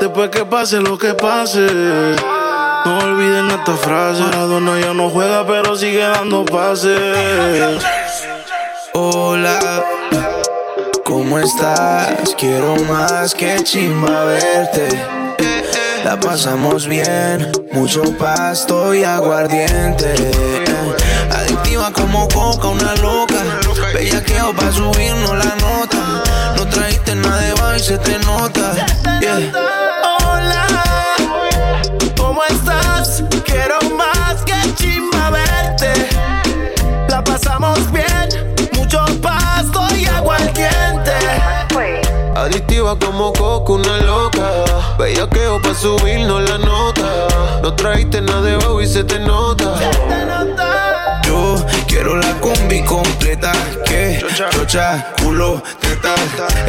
Después 0.00 0.30
que 0.30 0.46
pase 0.46 0.80
lo 0.80 0.96
que 0.96 1.12
pase. 1.12 1.66
No 2.86 2.98
olviden 3.00 3.50
esta 3.50 3.76
frase. 3.76 4.22
Maradona 4.22 4.80
ya 4.80 4.94
no 4.94 5.10
juega, 5.10 5.46
pero 5.46 5.76
sigue 5.76 5.98
dando 5.98 6.46
pases. 6.46 7.84
Hola, 8.94 9.84
¿cómo 11.04 11.38
estás? 11.40 12.34
Quiero 12.38 12.74
más 12.88 13.34
que 13.34 13.62
chimba 13.64 14.24
verte. 14.24 15.15
La 16.06 16.20
pasamos 16.20 16.86
bien, 16.86 17.50
mucho 17.72 18.04
pasto 18.16 18.94
y 18.94 19.02
aguardiente. 19.02 20.14
Adictiva 21.32 21.90
como 21.92 22.28
coca, 22.28 22.68
una 22.68 22.94
loca. 23.02 23.42
Bellaqueo 23.92 24.54
pa' 24.54 24.70
subirnos 24.70 25.36
la 25.36 25.56
nota. 25.56 26.22
No 26.56 26.64
trajiste 26.68 27.16
nada 27.16 27.40
de 27.40 27.54
baile, 27.54 27.80
se 27.80 27.98
te 27.98 28.20
nota. 28.20 28.86
Yeah. 29.20 29.50
Hola, 30.24 30.66
¿cómo 32.16 32.40
estás? 32.44 33.24
Quiero 33.44 33.76
más 33.96 34.44
que 34.44 34.74
chimba 34.76 35.30
verte. 35.30 36.08
La 37.08 37.24
pasamos 37.24 37.80
bien, 37.90 38.54
Adictiva 42.76 42.98
como 42.98 43.32
coco, 43.32 43.74
una 43.74 43.96
loca. 44.02 44.50
Bellaqueo 44.98 45.62
pa' 45.62 45.74
subirnos 45.74 46.46
la 46.46 46.58
nota. 46.58 47.26
No 47.62 47.72
trajiste 47.72 48.20
nada 48.20 48.42
de 48.42 48.56
bajo 48.56 48.82
y 48.82 48.86
se 48.86 49.02
te 49.02 49.18
nota. 49.18 49.72
Yo 51.24 51.56
quiero 51.88 52.16
la 52.16 52.34
combi 52.34 52.82
completa. 52.84 53.52
Que 53.86 54.22
chocha, 54.52 55.06
culo, 55.22 55.62
teta. 55.80 56.14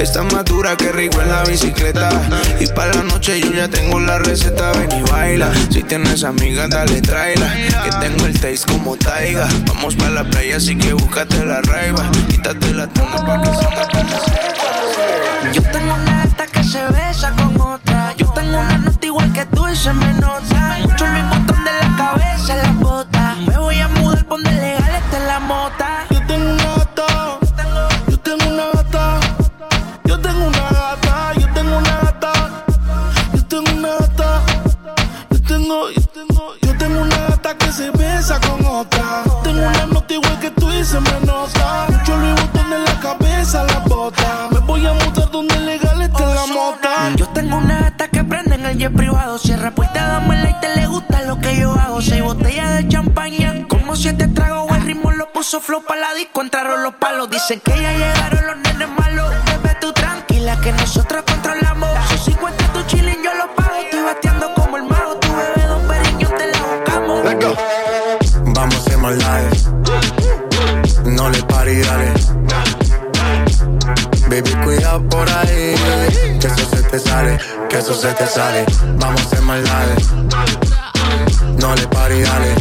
Está 0.01 0.23
más 0.23 0.45
dura 0.45 0.77
que 0.77 0.93
rico 0.93 1.19
en 1.19 1.29
la 1.29 1.43
bicicleta. 1.43 2.09
Y 2.57 2.67
para 2.67 2.93
la 2.93 3.03
noche 3.03 3.41
yo 3.41 3.51
ya 3.51 3.67
tengo 3.67 3.99
la 3.99 4.17
receta. 4.17 4.71
Ven 4.71 4.89
y 4.99 5.11
baila. 5.11 5.51
Si 5.69 5.83
tienes 5.83 6.23
amigas, 6.23 6.69
dale, 6.69 7.01
tráela. 7.01 7.53
Que 7.83 7.89
tengo 7.99 8.25
el 8.27 8.39
taste 8.39 8.71
como 8.71 8.95
taiga. 8.95 9.45
Vamos 9.67 9.95
para 9.95 10.11
la 10.11 10.23
playa, 10.23 10.55
así 10.55 10.77
que 10.77 10.93
búscate 10.93 11.43
la 11.43 11.59
raiva. 11.63 12.09
Quítate 12.29 12.73
la 12.73 12.87
tanga 12.87 13.25
pa' 13.25 13.41
que 13.41 13.49
sienta 13.57 13.87
como 13.89 14.66
se 16.77 16.93
besa 16.93 17.31
con 17.31 17.59
otra. 17.59 18.13
Yo 18.17 18.27
tengo 18.33 18.59
una 18.59 18.77
nota 18.77 19.05
igual 19.05 19.33
que 19.33 19.45
tú 19.45 19.67
y 19.67 19.75
se 19.75 19.93
me 19.93 20.13
nota. 20.13 20.77
Mucho 20.81 21.05
mi 21.07 21.21
botón 21.31 21.63
de 21.67 21.73
la 21.81 21.89
cabeza 21.97 22.53
en 22.53 22.61
la 22.63 22.71
bota. 22.83 23.35
Me 23.47 23.57
voy 23.57 23.79
a 23.79 23.87
mudar, 23.87 24.25
ponte 24.25 24.51
legal, 24.51 24.95
esta 25.01 25.17
es 25.17 25.23
la 25.25 25.39
mota. 25.39 25.87
El 48.77 48.83
jet 48.83 48.93
privado. 48.93 49.37
Cierra 49.37 49.71
puerta, 49.71 50.07
dame 50.07 50.37
la 50.41 50.49
y 50.49 50.59
te 50.59 50.75
le 50.75 50.87
gusta 50.87 51.23
lo 51.23 51.39
que 51.39 51.57
yo 51.57 51.73
hago. 51.73 52.01
Seis 52.01 52.21
botellas 52.21 52.75
de 52.75 52.87
champaña, 52.87 53.65
como 53.67 53.95
siete 53.95 54.27
tragos. 54.27 54.75
El 54.75 54.83
ritmo 54.83 55.11
lo 55.11 55.31
puso 55.31 55.59
flow 55.59 55.83
pa' 55.83 55.95
la 55.95 56.13
disco, 56.13 56.41
entraron 56.41 56.83
los 56.83 56.95
palos. 56.95 57.29
Dicen 57.29 57.59
que 57.59 57.71
ya 57.71 57.91
llegaron 57.93 58.47
los 58.47 58.57
nenes 58.57 58.89
malos. 58.89 59.33
Bebé, 59.45 59.75
tú 59.81 59.91
tranquila, 59.93 60.59
que 60.61 60.71
nosotros 60.71 61.23
controlamos. 61.23 61.89
Sus 62.09 62.21
50 62.25 62.73
tu 62.73 62.83
chilling, 62.83 63.23
yo 63.23 63.33
lo 63.33 63.55
pago. 63.55 63.75
Estoy 63.75 64.01
bateando 64.01 64.53
como 64.53 64.77
el 64.77 64.83
mago. 64.83 65.15
Tu 65.17 65.27
bebé, 65.27 65.67
dos 65.67 65.81
periños, 65.83 66.31
te 66.37 66.47
la 66.47 66.59
buscamos. 66.59 67.23
Vamos 68.53 68.75
a 68.75 68.77
hacer 68.77 68.97
más 68.97 69.15
live. 69.15 69.49
No 71.05 71.29
le 71.29 71.43
pare 71.43 71.73
y 71.73 71.81
dale. 71.81 72.06
Baby, 74.37 74.53
cuida 74.63 74.99
por 75.09 75.27
ahí. 75.27 75.73
Que 76.39 76.45
eso 76.45 76.69
se 76.69 76.83
te 76.83 76.99
sale, 76.99 77.39
que 77.69 77.77
eso 77.79 77.95
se 77.95 78.13
te 78.13 78.27
sale. 78.27 78.65
Vamos 78.99 79.19
a 79.19 79.23
hacer 79.23 79.41
live. 79.41 79.95
No 81.59 81.73
le 81.73 81.87
pare 81.87 82.19
y 82.19 82.21
dale. 82.21 82.53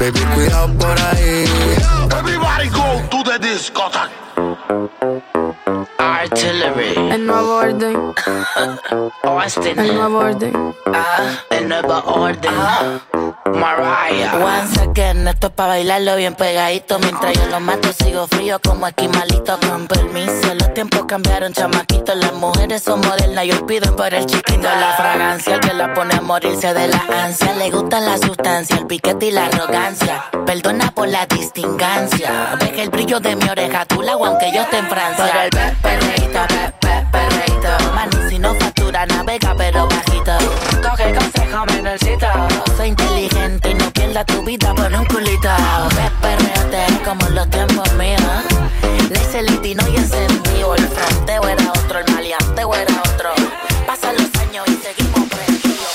Baby, 0.00 0.20
cuidado 0.34 0.72
por 0.72 0.98
ahí. 0.98 1.44
Everybody 2.18 2.68
go 2.70 3.02
to 3.10 3.22
the 3.24 3.38
discotheque. 3.38 4.10
Artillery. 5.98 6.94
El 7.12 7.26
nuevo 7.26 7.56
orden. 7.56 8.14
Austin. 9.22 9.78
El 9.78 9.94
nuevo 9.94 10.18
orden. 10.20 10.74
Ah, 10.86 11.44
el 11.50 11.68
nuevo 11.68 12.02
orden. 12.06 12.54
Mariah. 13.58 14.34
Once 14.40 14.80
again, 14.80 15.26
esto 15.28 15.48
es 15.48 15.52
pa' 15.52 15.66
bailarlo 15.66 16.16
bien 16.16 16.34
pegadito. 16.34 16.98
Mientras 16.98 17.32
yo 17.34 17.46
lo 17.46 17.60
mato, 17.60 17.88
sigo 17.92 18.26
frío 18.28 18.60
como 18.60 18.86
esquimalito. 18.86 19.58
Con 19.68 19.86
permiso, 19.86 20.54
los 20.54 20.72
tiempos 20.74 21.04
cambiaron, 21.06 21.52
chamaquito. 21.52 22.14
Las 22.14 22.32
mujeres 22.34 22.82
son 22.82 23.00
modernas 23.00 23.44
y 23.44 23.52
olviden 23.52 23.94
por 23.96 24.12
el 24.14 24.26
chiquito. 24.26 24.62
La 24.62 24.94
fragancia, 24.96 25.54
el 25.54 25.60
que 25.60 25.74
la 25.74 25.92
pone 25.94 26.14
a 26.14 26.20
morirse 26.20 26.72
de 26.72 26.88
la 26.88 27.02
ansia. 27.24 27.52
Le 27.54 27.70
gusta 27.70 28.00
la 28.00 28.16
sustancia, 28.18 28.76
el 28.76 28.86
piquete 28.86 29.26
y 29.26 29.30
la 29.32 29.46
arrogancia. 29.46 30.24
Perdona 30.46 30.90
por 30.92 31.08
la 31.08 31.26
distingancia. 31.26 32.56
Deja 32.60 32.82
el 32.82 32.90
brillo 32.90 33.20
de 33.20 33.36
mi 33.36 33.48
oreja, 33.48 33.84
tú 33.86 34.02
la 34.02 34.12
aunque 34.12 34.50
yo 34.54 34.62
esté 34.62 34.78
en 34.78 34.88
Francia. 34.88 35.26
Por 35.32 35.42
el 35.42 35.50
pe- 35.50 35.76
perreíto, 35.82 36.38
pe- 36.48 36.72
pe- 36.80 37.06
perreíto. 37.12 37.68
Mano, 37.94 38.28
si 38.28 38.38
no 38.38 38.54
factura, 38.54 39.06
navega, 39.06 39.54
pero 39.56 39.86
bajito. 39.88 40.32
Coge 41.08 41.14
consejo, 41.14 41.64
menorcito. 41.66 42.26
Soy 42.76 42.88
inteligente 42.88 43.70
y 43.70 43.74
no 43.74 43.90
pierdas 43.92 44.26
tu 44.26 44.42
vida 44.42 44.74
por 44.74 44.92
un 44.92 45.06
culito. 45.06 45.48
Ve, 45.96 46.10
perreate 46.20 47.02
como 47.04 47.26
en 47.26 47.34
los 47.34 47.48
tiempos 47.50 47.92
míos. 47.94 48.22
El 49.34 49.46
litino 49.46 49.84
y 49.92 49.96
encendido. 49.96 50.74
El 50.74 50.88
fronteo 50.88 51.48
era 51.48 51.70
otro, 51.70 52.00
el 52.00 52.12
maleanteo 52.12 52.74
era 52.74 53.02
otro. 53.14 53.30
Pasan 53.86 54.16
los 54.16 54.34
años 54.42 54.66
y 54.66 54.72
seguimos 54.82 55.28
prendidos. 55.28 55.94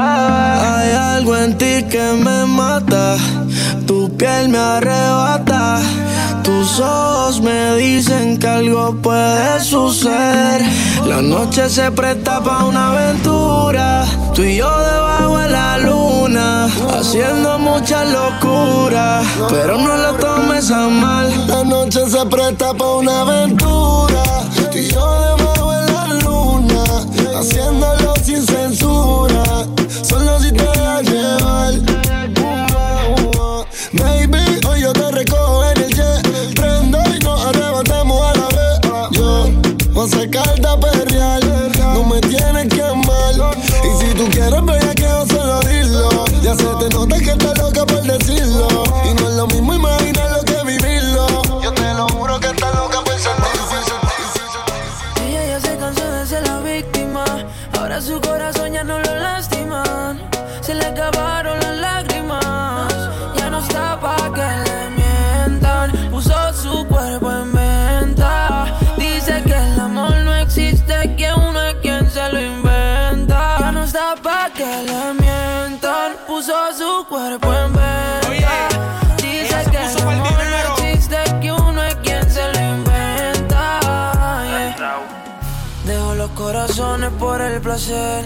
Hay 0.00 0.92
algo 0.92 1.36
en 1.36 1.58
ti 1.58 1.84
que 1.90 2.12
me 2.24 2.46
mata, 2.46 3.16
tu 3.88 4.14
piel 4.18 4.50
me 4.50 4.58
arrebata, 4.58 5.80
tus 6.44 6.78
ojos 6.78 7.40
me 7.40 7.76
dicen 7.76 8.38
que 8.38 8.46
algo 8.46 8.94
puede 9.02 9.60
suceder. 9.60 10.60
La 11.06 11.22
noche 11.22 11.70
se 11.70 11.90
presta 11.90 12.38
pa' 12.42 12.64
una 12.64 12.90
aventura, 12.90 14.04
tú 14.34 14.42
y 14.42 14.56
yo 14.56 14.70
debajo 14.78 15.38
de 15.38 15.48
la 15.48 15.78
luna, 15.78 16.68
haciendo 16.98 17.58
mucha 17.58 18.04
locura, 18.04 19.22
pero 19.48 19.78
no 19.78 19.96
lo 19.96 20.12
tomes 20.16 20.70
a 20.70 20.88
mal. 20.88 21.26
La 21.48 21.64
noche 21.64 22.00
se 22.10 22.26
presta 22.26 22.74
pa' 22.74 22.96
una 22.96 23.22
aventura. 23.22 23.77
Ya 46.48 46.54
se 46.54 46.64
te 46.64 46.97
por 87.18 87.40
el 87.40 87.60
placer. 87.60 88.24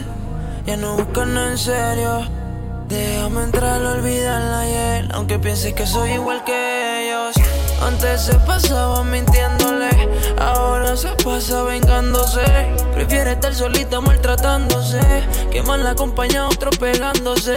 Ya 0.67 0.77
no 0.77 0.97
buscan 0.97 1.37
en 1.37 1.59
serio. 1.59 2.29
Déjame 2.89 3.45
entrar, 3.45 3.81
olvidar 3.81 4.41
la 4.41 4.61
ayer. 4.61 5.09
Aunque 5.15 5.39
pienses 5.39 5.73
que 5.75 5.87
soy 5.87 6.13
igual 6.13 6.45
que 6.45 7.09
ellos. 7.09 7.35
Antes 7.83 8.21
se 8.23 8.35
pasaba 8.47 9.03
mintiéndole, 9.03 9.91
ahora 10.39 10.97
se 10.97 11.09
pasa 11.25 11.65
vengándose. 11.65 12.45
Prefiere 12.95 13.33
estar 13.33 13.53
solita 13.53 14.01
maltratándose, 14.01 15.01
que 15.51 15.63
mal 15.63 15.85
acompañado 15.85 16.49
otro 16.49 16.71
pegándose. 16.71 17.57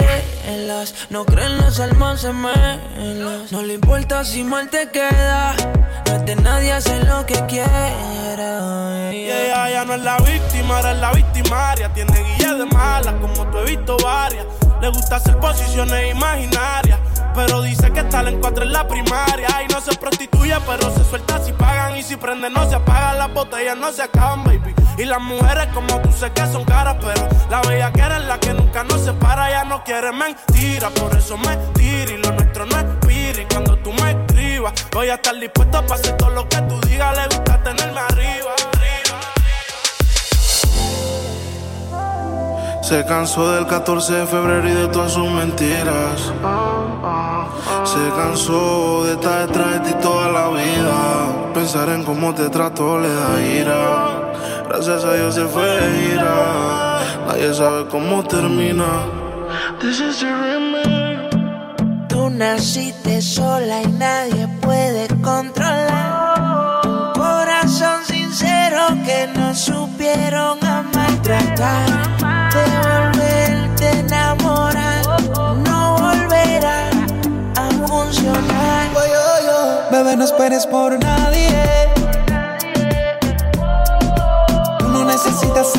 No 1.12 1.26
creen 1.26 1.58
las 1.58 1.80
almas 1.80 2.22
se 2.22 2.34
No 2.34 3.62
le 3.62 3.76
importa 3.76 4.24
si 4.24 4.44
mal 4.44 4.68
te 4.70 4.90
queda, 4.90 5.56
no 6.08 6.14
es 6.16 6.26
de 6.26 6.36
nadie 6.38 6.72
hacer 6.72 7.08
lo 7.08 7.24
que 7.28 7.46
quiera. 7.46 8.45
Y 9.26 9.32
ella 9.32 9.68
ya 9.72 9.86
no 9.86 9.96
es 9.96 10.02
la 10.02 10.18
víctima, 10.18 10.82
era 10.82 10.94
la 10.94 11.12
victimaria. 11.12 11.92
Tiene 11.92 12.14
guía 12.38 12.54
de 12.54 12.66
mala, 12.68 13.12
como 13.20 13.48
tú 13.48 13.58
he 13.58 13.66
visto 13.76 13.98
varias. 14.04 14.46
Le 14.80 14.90
gusta 14.90 15.16
hacer 15.16 15.36
posiciones 15.40 16.12
imaginarias. 16.12 17.00
Pero 17.34 17.64
dice 17.64 17.92
que 17.92 18.02
está 18.02 18.22
en 18.22 18.40
cuatro 18.40 18.64
en 18.64 18.72
la 18.72 18.88
primaria. 18.88 19.48
Y 19.64 19.74
no 19.74 19.82
se 19.82 19.98
prostituye, 19.98 20.56
pero 20.68 20.94
se 20.94 21.04
suelta 21.06 21.44
si 21.44 21.54
pagan. 21.54 21.98
Y 21.98 22.04
si 22.04 22.18
prende, 22.18 22.52
no 22.52 22.70
se 22.70 22.76
apagan. 22.76 23.18
Las 23.18 23.34
botellas 23.34 23.76
no 23.76 23.92
se 23.92 24.04
acaban, 24.04 24.44
baby. 24.44 24.76
Y 25.00 25.06
las 25.06 25.20
mujeres, 25.20 25.70
como 25.74 26.00
tú 26.02 26.12
sé 26.12 26.32
que 26.32 26.46
son 26.46 26.64
caras. 26.64 26.98
Pero 27.02 27.28
la 27.50 27.62
bella 27.62 27.92
que 27.92 28.02
eres 28.02 28.26
la 28.26 28.40
que 28.40 28.54
nunca 28.54 28.84
nos 28.84 29.02
separa. 29.02 29.50
Ya 29.50 29.64
no 29.64 29.84
quiere 29.84 30.12
mentira, 30.12 30.92
por 30.92 31.18
eso 31.18 31.36
me 31.36 31.58
tira. 31.74 32.12
Y 32.12 32.18
lo 32.18 32.32
nuestro 32.32 32.68
no 32.68 32.78
es 32.78 33.40
Y 33.40 33.46
cuando 33.46 33.76
tú 33.80 33.92
me 33.92 34.12
escribas, 34.12 34.74
voy 34.92 35.10
a 35.10 35.16
estar 35.16 35.36
dispuesto 35.40 35.82
para 35.82 36.00
hacer 36.00 36.16
todo 36.16 36.30
lo 36.30 36.48
que 36.48 36.58
tú 36.58 36.80
digas. 36.82 37.18
Le 37.18 37.36
gusta 37.36 37.64
tenerme 37.64 38.00
arriba. 38.02 38.65
Se 42.86 43.04
cansó 43.04 43.52
del 43.52 43.66
14 43.66 44.14
de 44.14 44.26
febrero 44.28 44.70
y 44.70 44.74
de 44.74 44.88
todas 44.90 45.14
sus 45.14 45.28
mentiras. 45.28 46.32
Se 47.84 48.10
cansó 48.16 49.06
de 49.06 49.14
estar 49.14 49.48
detrás 49.48 49.74
de 49.74 49.80
ti 49.80 49.96
toda 50.04 50.32
la 50.32 50.50
vida. 50.50 51.52
Pensar 51.56 51.90
en 51.90 52.04
cómo 52.04 52.36
te 52.36 52.48
trató 52.48 53.00
le 53.00 53.12
da 53.12 53.42
ira. 53.42 54.34
Gracias 54.70 55.04
a 55.04 55.14
Dios 55.16 55.34
se 55.34 55.46
fue 55.46 55.66
de 55.66 56.14
ira. 56.14 57.00
Nadie 57.26 57.56
sabe 57.56 57.88
cómo 57.88 58.24
termina. 58.24 58.86
This 59.82 60.02
is 60.02 60.24
Tú 62.08 62.30
naciste 62.30 63.20
sola 63.24 63.82
y 63.82 63.88
nadie 63.94 64.48
puede 64.62 65.08
controlar. 65.24 66.84
Corazón 67.16 68.06
sincero 68.06 68.90
que 69.04 69.28
no 69.36 69.56
supieron 69.56 70.65
tratar 71.26 71.86
volverte 72.84 73.88
a 73.88 74.00
enamorar 74.00 75.02
no 75.68 75.98
volverá 75.98 76.90
a 77.58 77.88
funcionar. 77.88 78.90
Bebé, 79.92 80.16
no 80.16 80.26
esperes 80.26 80.68
por 80.68 81.00
nadie. 81.00 81.50
Tú 84.78 84.88
no 84.88 85.06
necesitas 85.06 85.76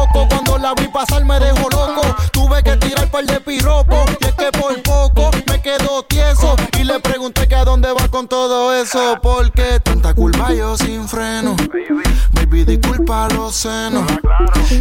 loco. 0.00 0.26
Cuando 0.28 0.58
la 0.58 0.74
vi 0.74 0.88
pasar 0.88 1.24
me 1.24 1.38
dejó 1.38 1.68
loco. 1.70 2.02
Tuve 2.32 2.62
que 2.62 2.76
tirar 2.76 3.10
par 3.10 3.24
de 3.24 3.40
piropo. 3.40 4.04
Y 4.20 4.24
es 4.24 4.34
que 4.34 4.50
por 4.52 4.82
poco 4.82 5.30
me 5.46 5.60
quedo 5.60 6.02
tieso. 6.04 6.56
Y 6.78 6.84
le 6.84 7.00
pregunté 7.00 7.46
que 7.48 7.54
a 7.54 7.64
dónde 7.64 7.92
va 7.92 8.08
con 8.08 8.28
todo 8.28 8.74
eso. 8.74 9.18
Porque 9.22 9.80
tanta 9.82 10.14
culpa 10.14 10.52
yo 10.52 10.76
sin 10.76 11.08
freno. 11.08 11.56
Baby, 12.32 12.64
disculpa 12.64 13.28
los 13.28 13.54
senos. 13.54 14.04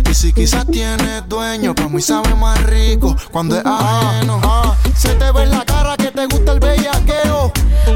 Y 0.09 0.13
si 0.13 0.33
quizás 0.33 0.65
tienes 0.67 1.27
dueño, 1.27 1.75
pa' 1.75 1.89
mí 1.89 2.01
sabe 2.01 2.33
más 2.35 2.61
rico 2.63 3.15
cuando 3.31 3.57
es 3.57 3.65
ajeno. 3.65 4.39
Ah, 4.43 4.75
se 4.95 5.09
te 5.15 5.31
ve 5.31 5.43
en 5.43 5.51
la 5.51 5.65
cara 5.65 5.97
que 5.97 6.11
te 6.11 6.25
gusta 6.25 6.53
el 6.53 6.59
bellaqueo. 6.59 7.51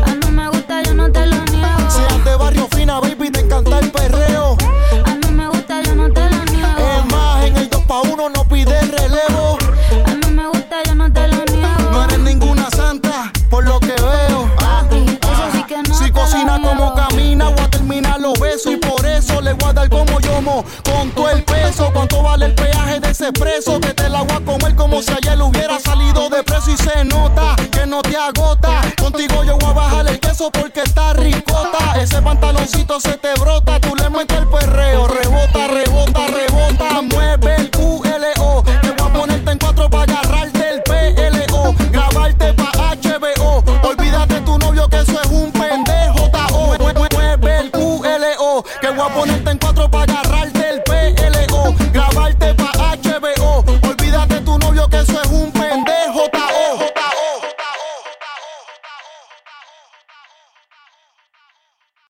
A 0.05 0.11
mí 0.15 0.31
me 0.31 0.49
gusta, 0.49 0.81
yo 0.83 0.93
no 0.93 1.11
te 1.11 1.25
lo 1.27 1.43
niego. 1.45 1.89
Seas 1.89 2.25
de 2.25 2.35
barrio 2.35 2.67
fina, 2.75 2.99
baby, 2.99 3.29
te 3.31 3.41
encanta 3.41 3.79
el 3.79 3.91
perreo. 3.91 4.32
Dar 19.73 19.89
como 19.89 20.19
yomo. 20.19 20.63
Con 20.83 21.11
todo 21.11 21.29
el 21.29 21.43
peso, 21.43 21.89
cuánto 21.93 22.21
vale 22.23 22.45
el 22.45 22.55
peaje 22.55 22.99
de 22.99 23.11
ese 23.11 23.31
preso. 23.31 23.79
Que 23.79 23.93
te 23.93 24.09
la 24.09 24.21
voy 24.21 24.37
a 24.37 24.39
comer 24.41 24.75
como 24.75 25.01
si 25.01 25.11
ayer 25.11 25.41
hubiera 25.41 25.79
salido 25.79 26.29
de 26.29 26.43
preso. 26.43 26.71
Y 26.71 26.77
se 26.77 27.03
nota 27.05 27.55
que 27.71 27.85
no 27.85 28.01
te 28.01 28.15
agota. 28.15 28.81
Contigo 28.99 29.43
yo 29.43 29.57
voy 29.57 29.69
a 29.69 29.73
bajar 29.73 30.07
el 30.07 30.19
queso 30.19 30.51
porque 30.51 30.81
está 30.81 31.13
ricota. 31.13 31.99
Ese 32.01 32.21
pantaloncito 32.21 32.99
se 32.99 33.17
te 33.17 33.33
brota. 33.39 33.79
Tú 33.79 33.95
le 33.95 34.09
metes 34.09 34.37
el 34.37 34.47
perreo. 34.47 35.07